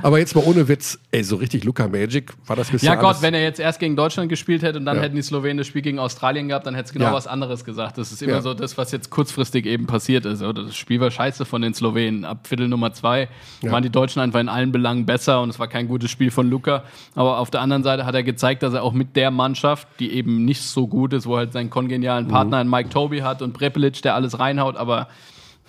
[0.01, 3.05] Aber jetzt mal ohne Witz, ey, so richtig Luca Magic war das bisher ja Gott,
[3.09, 3.21] alles.
[3.21, 5.03] wenn er jetzt erst gegen Deutschland gespielt hätte und dann Ja.
[5.03, 7.13] hätten die Slowenen das Spiel gegen Australien gehabt, dann hätte es genau Ja.
[7.13, 7.97] was anderes gesagt.
[7.97, 8.41] Das ist immer Ja.
[8.41, 10.43] so das, was jetzt kurzfristig eben passiert ist.
[10.43, 12.25] Oder das Spiel war scheiße von den Slowenen.
[12.25, 13.29] Ab Viertel Nummer zwei
[13.63, 16.49] waren die Deutschen einfach in allen Belangen besser und es war kein gutes Spiel von
[16.49, 16.83] Luca.
[17.15, 20.11] Aber auf der anderen Seite hat er gezeigt, dass er auch mit der Mannschaft, die
[20.11, 23.41] eben nicht so gut ist, wo er halt seinen kongenialen Partner in Mike Toby hat
[23.41, 25.07] und Prepelic, der alles reinhaut, aber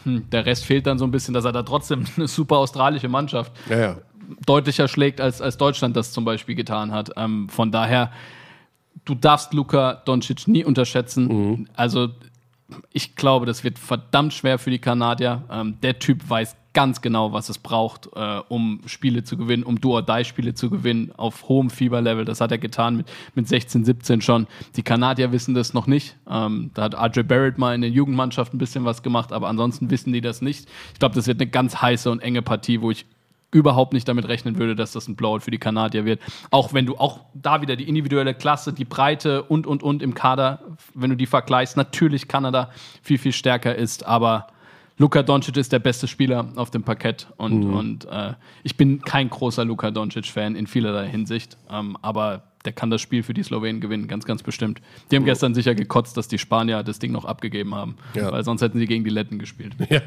[0.05, 3.09] hm, der Rest fehlt dann so ein bisschen, dass er da trotzdem eine super australische
[3.09, 3.97] Mannschaft ja, ja.
[4.47, 7.11] deutlicher schlägt, als, als Deutschland das zum Beispiel getan hat.
[7.17, 8.11] Ähm, von daher,
[9.09, 11.69] du darfst Luka Doncic nie unterschätzen.
[11.75, 12.11] Also,
[12.93, 15.43] ich glaube, das wird verdammt schwer für die Kanadier.
[15.51, 19.81] Ähm, der Typ weiß ganz genau, was es braucht, äh, um Spiele zu gewinnen, um
[19.81, 22.27] Do-or-Die-Spiele zu gewinnen auf hohem Fieberlevel.
[22.27, 24.47] Das hat er getan mit, mit 16, 17 schon.
[24.77, 26.17] Die Kanadier wissen das noch nicht.
[26.31, 29.91] Ähm, da hat RJ Barrett mal in der Jugendmannschaft ein bisschen was gemacht, aber ansonsten
[29.91, 30.69] wissen die das nicht.
[30.93, 33.07] Ich glaube, das wird eine ganz heiße und enge Partie, wo ich
[33.51, 36.21] überhaupt nicht damit rechnen würde, dass das ein Blowout für die Kanadier wird.
[36.51, 40.15] Auch wenn du auch da wieder die individuelle Klasse, die Breite und, und, und im
[40.15, 40.61] Kader,
[40.95, 42.71] wenn du die vergleichst, natürlich Kanada
[43.03, 44.49] viel, viel stärker ist, aber
[44.99, 48.33] Luka Doncic ist der beste Spieler auf dem Parkett und, und äh,
[48.65, 53.23] ich bin kein großer Luka Doncic-Fan in vielerlei Hinsicht, ähm, aber der kann das Spiel
[53.23, 54.81] für die Slowenen gewinnen, ganz, ganz bestimmt.
[55.11, 58.33] Die haben gestern sicher gekotzt, dass die Spanier das Ding noch abgegeben haben, Ja.
[58.33, 59.75] weil sonst hätten sie gegen die Letten gespielt.
[59.89, 60.01] Ja,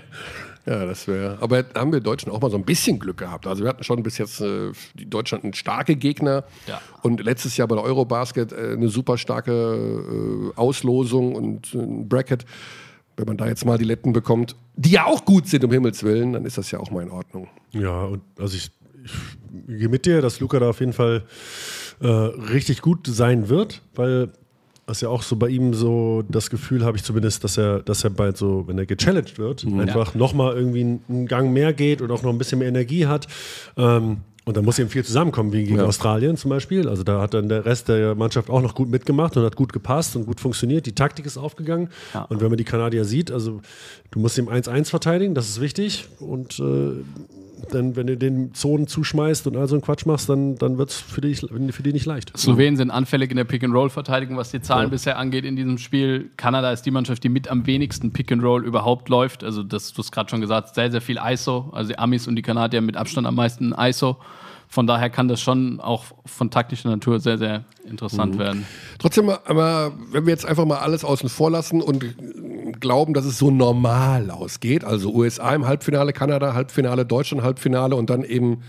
[0.65, 1.37] ja das wäre.
[1.39, 3.47] Aber haben wir Deutschen auch mal so ein bisschen Glück gehabt.
[3.47, 6.81] Also wir hatten schon bis jetzt äh, Deutschland einen starke Gegner Ja.
[7.01, 12.45] und letztes Jahr bei der Eurobasket äh, eine super starke äh, Auslosung und ein Bracket.
[13.18, 16.03] Wenn man da jetzt mal die Letten bekommt, die ja auch gut sind, um Himmels
[16.03, 17.47] Willen, dann ist das ja auch mal in Ordnung.
[17.72, 18.72] Ja, und also ich,
[19.03, 21.24] ich gehe mit dir, dass Luca da auf jeden Fall
[21.99, 24.32] äh, richtig gut sein wird, weil
[24.88, 28.03] das ja auch so bei ihm so das Gefühl habe ich zumindest, dass er, dass
[28.03, 32.01] er bald so, wenn er gechallenged wird, einfach nochmal irgendwie einen, einen Gang mehr geht
[32.01, 33.28] und auch noch ein bisschen mehr Energie hat.
[33.78, 35.85] Ähm, und dann muss eben viel zusammenkommen, wie gegen Ja.
[35.85, 36.89] Australien zum Beispiel.
[36.89, 39.71] Also da hat dann der Rest der Mannschaft auch noch gut mitgemacht und hat gut
[39.71, 40.85] gepasst und gut funktioniert.
[40.87, 41.89] Die Taktik ist aufgegangen.
[42.13, 42.23] Ja.
[42.23, 43.61] Und wenn man die Kanadier sieht, also
[44.09, 46.07] du musst ihm 1-1 verteidigen, das ist wichtig.
[46.19, 46.93] Und äh,
[47.70, 50.89] dann, wenn du den Zonen zuschmeißt und all so einen Quatsch machst, dann, dann wird
[50.89, 52.38] es für dich, für die nicht leicht.
[52.38, 56.30] Slowenen sind anfällig in der Pick-and-Roll-Verteidigung, was die Zahlen bisher angeht in diesem Spiel.
[56.38, 59.43] Kanada ist die Mannschaft, die mit am wenigsten Pick-and-Roll überhaupt läuft.
[59.43, 61.70] Also, das, du hast gerade schon gesagt, sehr, sehr viel ISO.
[61.72, 64.18] Also, die Amis und die Kanadier mit Abstand am meisten ISO.
[64.72, 68.65] Von daher kann das schon auch von taktischer Natur sehr, sehr interessant werden.
[68.99, 72.05] Trotzdem, aber wenn wir jetzt einfach mal alles außen vor lassen und
[72.80, 78.09] glauben, dass es so normal ausgeht, also USA im Halbfinale, Kanada, Halbfinale, Deutschland, Halbfinale und
[78.09, 78.63] dann eben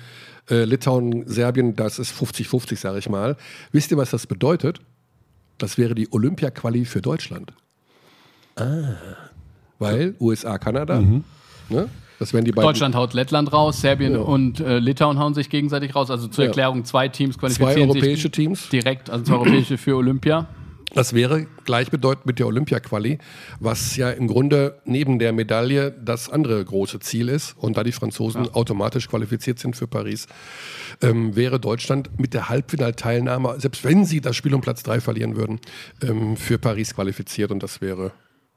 [0.51, 3.37] äh, Litauen, Serbien, das ist 50-50, sage ich mal.
[3.71, 4.81] Wisst ihr, was das bedeutet?
[5.59, 7.53] Das wäre die Olympia-Quali für Deutschland.
[8.57, 8.97] Ah.
[9.79, 11.01] Weil USA, Kanada,
[11.69, 11.89] ne?
[12.23, 12.67] Das wären die beiden.
[12.69, 14.25] Deutschland haut Lettland raus, Serbien Genau.
[14.25, 16.11] und äh, Litauen hauen sich gegenseitig raus.
[16.11, 16.49] Also zur Ja.
[16.49, 18.69] Erklärung, zwei Teams Zwei qualifizieren europäische sich Teams.
[18.71, 20.47] direkt, also zwei europäische für Olympia.
[20.95, 23.17] Das wäre gleichbedeutend mit der Olympia-Quali,
[23.61, 27.57] was ja im Grunde neben der Medaille das andere große Ziel ist.
[27.57, 30.27] Und da die Franzosen automatisch qualifiziert sind für Paris,
[31.01, 35.35] ähm, wäre Deutschland mit der Halbfinalteilnahme, selbst wenn sie das Spiel um Platz 3 verlieren
[35.35, 35.61] würden,
[36.03, 37.51] ähm, für Paris qualifiziert.
[37.53, 38.13] Und das wäre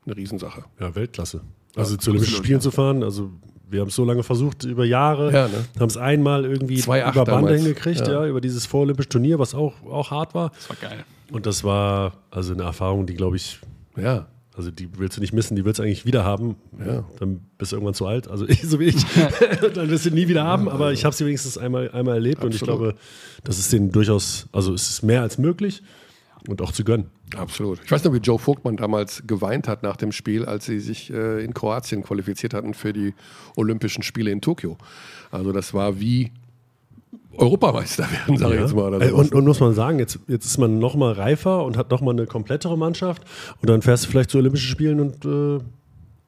[0.05, 0.65] eine Riesensache.
[0.79, 1.39] Ja, Weltklasse.
[1.77, 3.31] Also zu Olympischen Spielen zu fahren, also
[3.69, 5.65] wir haben es so lange versucht, über Jahre, Ja, ne?
[5.79, 7.61] haben es einmal irgendwie 2-8 über Bande damals.
[7.63, 8.13] hingekriegt, Ja.
[8.23, 8.27] ja.
[8.27, 10.49] über dieses vorolympische Turnier, was auch, auch hart war.
[10.51, 11.03] Das war geil.
[11.31, 13.59] Und das war also eine Erfahrung, die, glaube ich,
[13.97, 14.27] Ja.
[14.55, 16.55] also die willst du nicht missen, die willst du eigentlich wieder haben.
[16.85, 17.03] Ja.
[17.19, 19.03] Dann bist du irgendwann zu alt, also so wie ich.
[19.73, 22.53] dann wirst du nie wieder haben, aber ich habe sie wenigstens einmal, einmal erlebt und
[22.53, 22.79] ich Absolut.
[22.81, 22.95] glaube,
[23.43, 25.81] das ist denen durchaus, also es ist mehr als möglich
[26.47, 27.07] und auch zu gönnen.
[27.35, 27.79] Absolut.
[27.83, 31.11] Ich weiß noch, wie Joe Vogtmann damals geweint hat nach dem Spiel, als sie sich
[31.11, 33.13] äh, in Kroatien qualifiziert hatten für die
[33.55, 34.77] Olympischen Spiele in Tokio.
[35.31, 36.31] Also das war wie
[37.37, 38.93] Europameister werden, sage ich jetzt mal.
[39.01, 39.25] Äh, sowas.
[39.25, 42.01] Und, und muss man sagen, jetzt, jetzt ist man noch mal reifer und hat noch
[42.01, 43.23] mal eine komplettere Mannschaft
[43.61, 45.63] und dann fährst du vielleicht zu Olympischen Spielen und äh,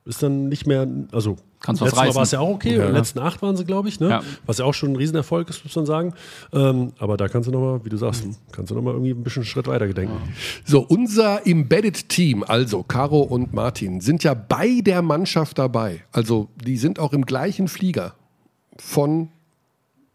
[0.05, 2.15] ist dann nicht mehr, also Kannst was letztes Mal reißen.
[2.15, 2.89] war es ja auch okay, Ja.
[2.89, 4.09] letzten acht waren sie, glaube ich, ne?
[4.09, 4.21] Ja.
[4.45, 6.13] was ja auch schon ein Riesenerfolg ist, muss man sagen.
[6.53, 9.11] Ähm, aber da kannst du noch mal, wie du sagst, kannst du noch mal irgendwie
[9.11, 10.15] ein bisschen einen Schritt weiter gedenken.
[10.65, 16.03] So, unser Embedded Team, also Caro und Martin, sind ja bei der Mannschaft dabei.
[16.11, 18.13] Also die sind auch im gleichen Flieger
[18.77, 19.29] von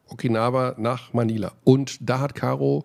[0.09, 1.53] Okinawa nach Manila.
[1.65, 2.85] Und da hat Caro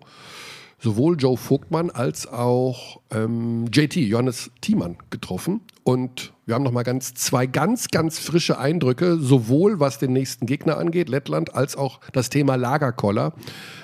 [0.78, 5.60] sowohl Joe Vogtmann als auch ähm, JT, Johannes Thiemann, getroffen.
[5.82, 10.78] Und wir haben nochmal ganz, zwei ganz, ganz frische Eindrücke, sowohl was den nächsten Gegner
[10.78, 13.32] angeht, Lettland, als auch das Thema Lagerkoller.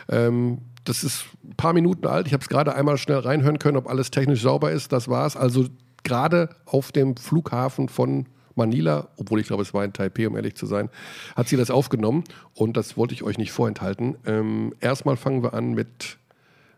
[0.09, 2.27] Ähm, das ist ein paar Minuten alt.
[2.27, 4.93] Ich habe es gerade einmal schnell reinhören können, ob alles technisch sauber ist.
[4.93, 5.37] Das war's.
[5.37, 5.67] Also
[6.03, 10.55] gerade auf dem Flughafen von Manila, obwohl ich glaube, es war in Taipei, um ehrlich
[10.55, 10.91] zu sein,
[11.35, 12.25] hat sie das aufgenommen.
[12.53, 14.17] Und das wollte ich euch nicht vorenthalten.
[14.27, 16.19] Ähm, erstmal fangen wir an mit,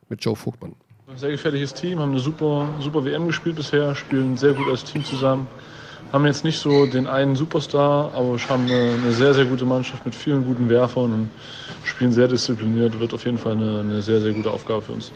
[0.09, 0.75] mit Joe Vogtmann.
[1.09, 4.85] Ein sehr gefährliches Team, haben eine super, super WM gespielt bisher, spielen sehr gut als
[4.85, 5.47] Team zusammen.
[6.13, 10.05] Haben jetzt nicht so den einen Superstar, aber haben eine, eine sehr, sehr gute Mannschaft
[10.05, 11.31] mit vielen guten Werfern und
[11.85, 12.99] spielen sehr diszipliniert.
[12.99, 15.13] Wird auf jeden Fall eine, eine sehr, sehr gute Aufgabe für uns.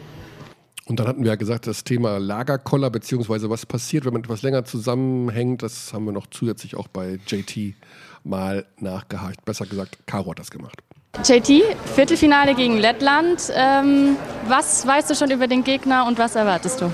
[0.85, 4.41] Und dann hatten wir ja gesagt, das Thema Lagerkoller, beziehungsweise was passiert, wenn man etwas
[4.41, 7.75] länger zusammenhängt, das haben wir noch zusätzlich auch bei JT
[8.23, 9.45] mal nachgehakt.
[9.45, 10.81] Besser gesagt, Caro hat das gemacht.
[11.23, 13.51] JT, Viertelfinale gegen Lettland.
[13.53, 14.15] Ähm,
[14.47, 16.91] was weißt du schon über den Gegner und was erwartest du?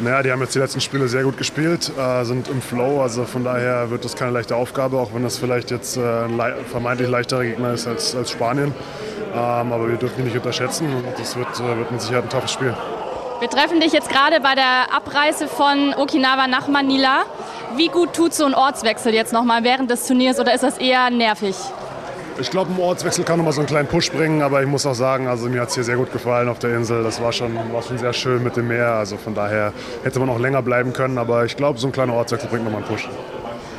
[0.00, 3.24] Naja, die haben jetzt die letzten Spiele sehr gut gespielt, äh, sind im Flow, also
[3.24, 6.54] von daher wird das keine leichte Aufgabe, auch wenn das vielleicht jetzt äh, ein lei-
[6.70, 8.74] vermeintlich leichterer Gegner ist als, als Spanien.
[9.32, 9.38] Ähm,
[9.72, 12.52] aber wir dürfen ihn nicht unterschätzen und das wird, äh, wird mit Sicherheit ein toughes
[12.52, 12.74] Spiel.
[13.38, 17.22] Wir treffen dich jetzt gerade bei der Abreise von Okinawa nach Manila.
[17.76, 21.10] Wie gut tut so ein Ortswechsel jetzt nochmal während des Turniers oder ist das eher
[21.10, 21.56] nervig?
[22.38, 24.94] Ich glaube, ein Ortswechsel kann nochmal so einen kleinen Push bringen, aber ich muss auch
[24.94, 27.04] sagen, also mir hat es hier sehr gut gefallen auf der Insel.
[27.04, 28.88] Das war schon, war schon sehr schön mit dem Meer.
[28.88, 29.72] Also von daher
[30.02, 32.82] hätte man auch länger bleiben können, aber ich glaube, so ein kleiner Ortswechsel bringt nochmal
[32.82, 33.08] einen Push.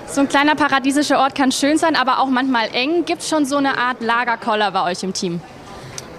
[0.08, 3.06] So ein kleiner paradiesischer Ort kann schön sein, aber auch manchmal eng.
[3.06, 5.42] Gibt es schon so eine Art Lagerkoller bei euch im Team?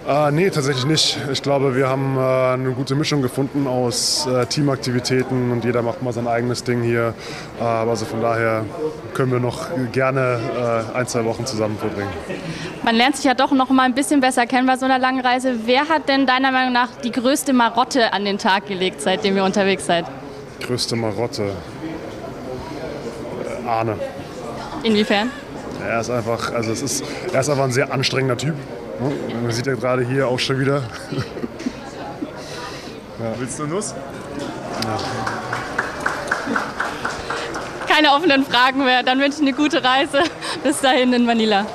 [0.07, 1.17] Äh, nee, tatsächlich nicht.
[1.33, 6.03] Ich glaube, wir haben äh, eine gute Mischung gefunden aus äh, Teamaktivitäten und jeder macht
[6.03, 7.15] mal sein eigenes Ding hier.
[7.59, 8.67] Äh, aber also von daher
[9.15, 12.11] können wir noch gerne äh, ein, zwei Wochen zusammen verbringen.
[12.83, 15.25] Man lernt sich ja doch noch mal ein bisschen besser kennen bei so einer langen
[15.25, 15.61] Reise.
[15.65, 19.45] Wer hat denn deiner Meinung nach die größte Marotte an den Tag gelegt, seitdem ihr
[19.45, 20.05] unterwegs seid?
[20.61, 21.45] Größte Marotte.
[21.45, 21.49] Äh,
[23.67, 23.97] Arne.
[24.83, 25.31] Inwiefern?
[25.83, 28.55] Er ist einfach, also es ist, er ist einfach ein sehr anstrengender Typ.
[29.01, 29.13] Ne?
[29.43, 30.83] Man sieht ja gerade hier auch schon wieder.
[33.39, 33.95] Willst du Nuss?
[37.89, 39.03] Keine offenen Fragen mehr.
[39.03, 40.23] Dann wünsche ich eine gute Reise.
[40.63, 41.67] Bis dahin in Manila.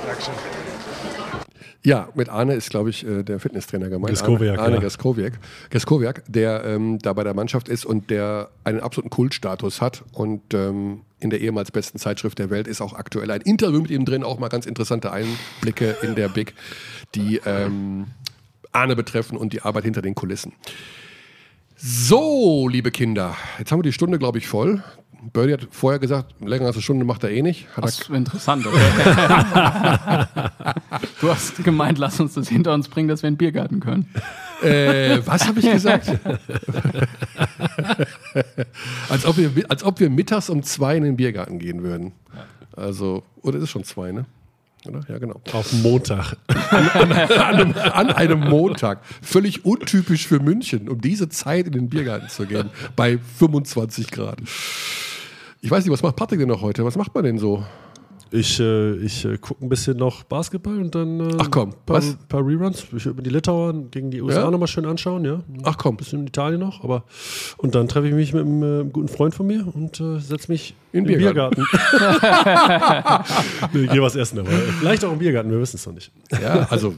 [1.84, 4.10] Ja, mit Arne ist, glaube ich, äh, der Fitnesstrainer gemeint.
[4.10, 4.82] Geskowiak, Arne, Arne ja.
[4.82, 10.04] Geskowiak, Geskowiak, der ähm, da bei der Mannschaft ist und der einen absoluten Kultstatus hat.
[10.12, 13.92] Und ähm, in der ehemals besten Zeitschrift der Welt ist auch aktuell ein Interview mit
[13.92, 16.54] ihm drin, auch mal ganz interessante Einblicke in der Big,
[17.16, 18.08] die ähm,
[18.74, 20.54] Arne betreffen und die Arbeit hinter den Kulissen.
[21.78, 24.84] So, liebe Kinder, jetzt haben wir die Stunde, glaube ich, voll.
[25.22, 27.68] Birdie hat vorher gesagt, länger als eine Stunde macht er eh nicht.
[27.76, 28.80] Hat Das ist interessant, okay.
[31.22, 34.08] du hast gemeint, lass uns das hinter uns bringen, dass wir in den Biergarten können.
[34.62, 36.10] Äh, was habe ich gesagt?
[39.10, 42.14] als, ob wir, als ob wir mittags um zwei in den Biergarten gehen würden.
[42.76, 44.26] Also, oder ist es schon zwei, ne?
[44.86, 45.02] Oder?
[45.10, 45.42] Ja, genau.
[45.52, 46.38] Auf Montag.
[46.48, 49.02] An einem, an einem Montag.
[49.22, 52.70] Völlig untypisch für München, um diese Zeit in den Biergarten zu gehen.
[52.96, 54.40] Bei 25 Grad.
[55.62, 56.86] Ich weiß nicht, was macht Patrick denn noch heute?
[56.86, 57.64] Was macht man denn so?
[58.32, 61.98] Ich, äh, ich äh, gucke ein bisschen noch Basketball und dann äh, Ach komm, paar,
[61.98, 62.16] was?
[62.28, 62.86] paar Reruns.
[62.96, 64.52] Ich würde mir die Litauer gegen die USA Ja?
[64.52, 65.42] nochmal schön anschauen, ja.
[65.64, 65.96] Ach komm.
[65.96, 67.06] Ein bisschen Italien noch, aber
[67.58, 70.52] und dann treffe ich mich mit einem äh, guten Freund von mir und äh, setze
[70.52, 71.66] mich In in den den Biergarten.
[73.74, 76.12] nee, ich gehe was essen, aber vielleicht auch im Biergarten, wir wissen es noch nicht.
[76.40, 76.94] Ja, also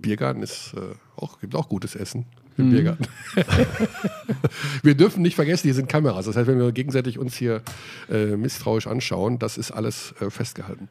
[0.00, 0.80] Biergarten ist äh,
[1.16, 2.26] auch, gibt auch gutes Essen
[2.56, 3.06] im Biergarten.
[4.82, 6.26] wir dürfen nicht vergessen, hier sind Kameras.
[6.26, 7.62] Das heißt, wenn wir gegenseitig uns hier
[8.10, 10.88] äh, misstrauisch anschauen, das ist alles äh, festgehalten.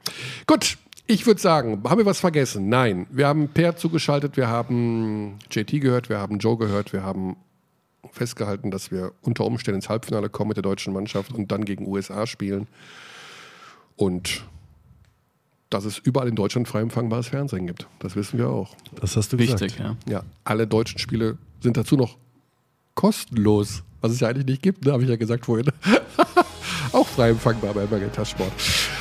[0.47, 2.69] Gut, ich würde sagen, haben wir was vergessen?
[2.69, 3.07] Nein.
[3.09, 7.35] Wir haben Per zugeschaltet, wir haben JT gehört, wir haben Joe gehört, wir haben
[8.11, 11.87] festgehalten, dass wir unter Umständen ins Halbfinale kommen mit der deutschen Mannschaft und dann gegen
[11.87, 12.67] USA spielen.
[13.95, 14.43] Und
[15.69, 17.87] dass es überall in Deutschland frei empfangbares Fernsehen gibt.
[17.99, 18.75] Das wissen wir auch.
[18.99, 19.97] Das hast du Wichtig, gesagt.
[20.07, 20.13] ja.
[20.13, 22.17] Ja, alle deutschen Spiele sind dazu noch
[22.95, 23.83] kostenlos.
[24.01, 25.67] Was es ja eigentlich nicht gibt, ne, habe ich ja gesagt vorhin.
[26.93, 28.51] auch frei empfangbar bei Magenta Sport.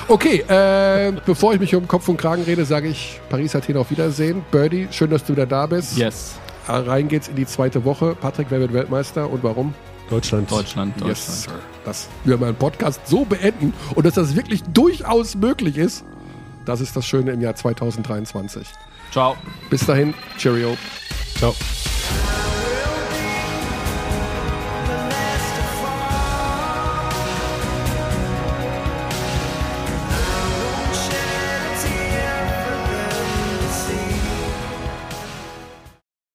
[0.09, 3.91] Okay, äh, bevor ich mich um Kopf und Kragen rede, sage ich Paris Athen auf
[3.91, 4.43] Wiedersehen.
[4.51, 5.97] Birdie, schön, dass du wieder da bist.
[5.97, 6.35] Yes.
[6.67, 8.17] Äh, Rein geht's in die zweite Woche.
[8.21, 9.73] Patrick, wer wird Weltmeister und warum?
[10.11, 10.51] Deutschland.
[10.51, 11.09] Deutschland, Deutschland.
[11.09, 11.53] Yes, sir.
[11.85, 16.05] Dass wir meinen Podcast so beenden und dass das wirklich durchaus möglich ist,
[16.69, 18.69] das ist das Schöne im Jahr 2023.
[19.11, 19.37] Ciao.
[19.71, 20.77] Bis dahin, Cheerio.
[21.39, 21.55] Ciao.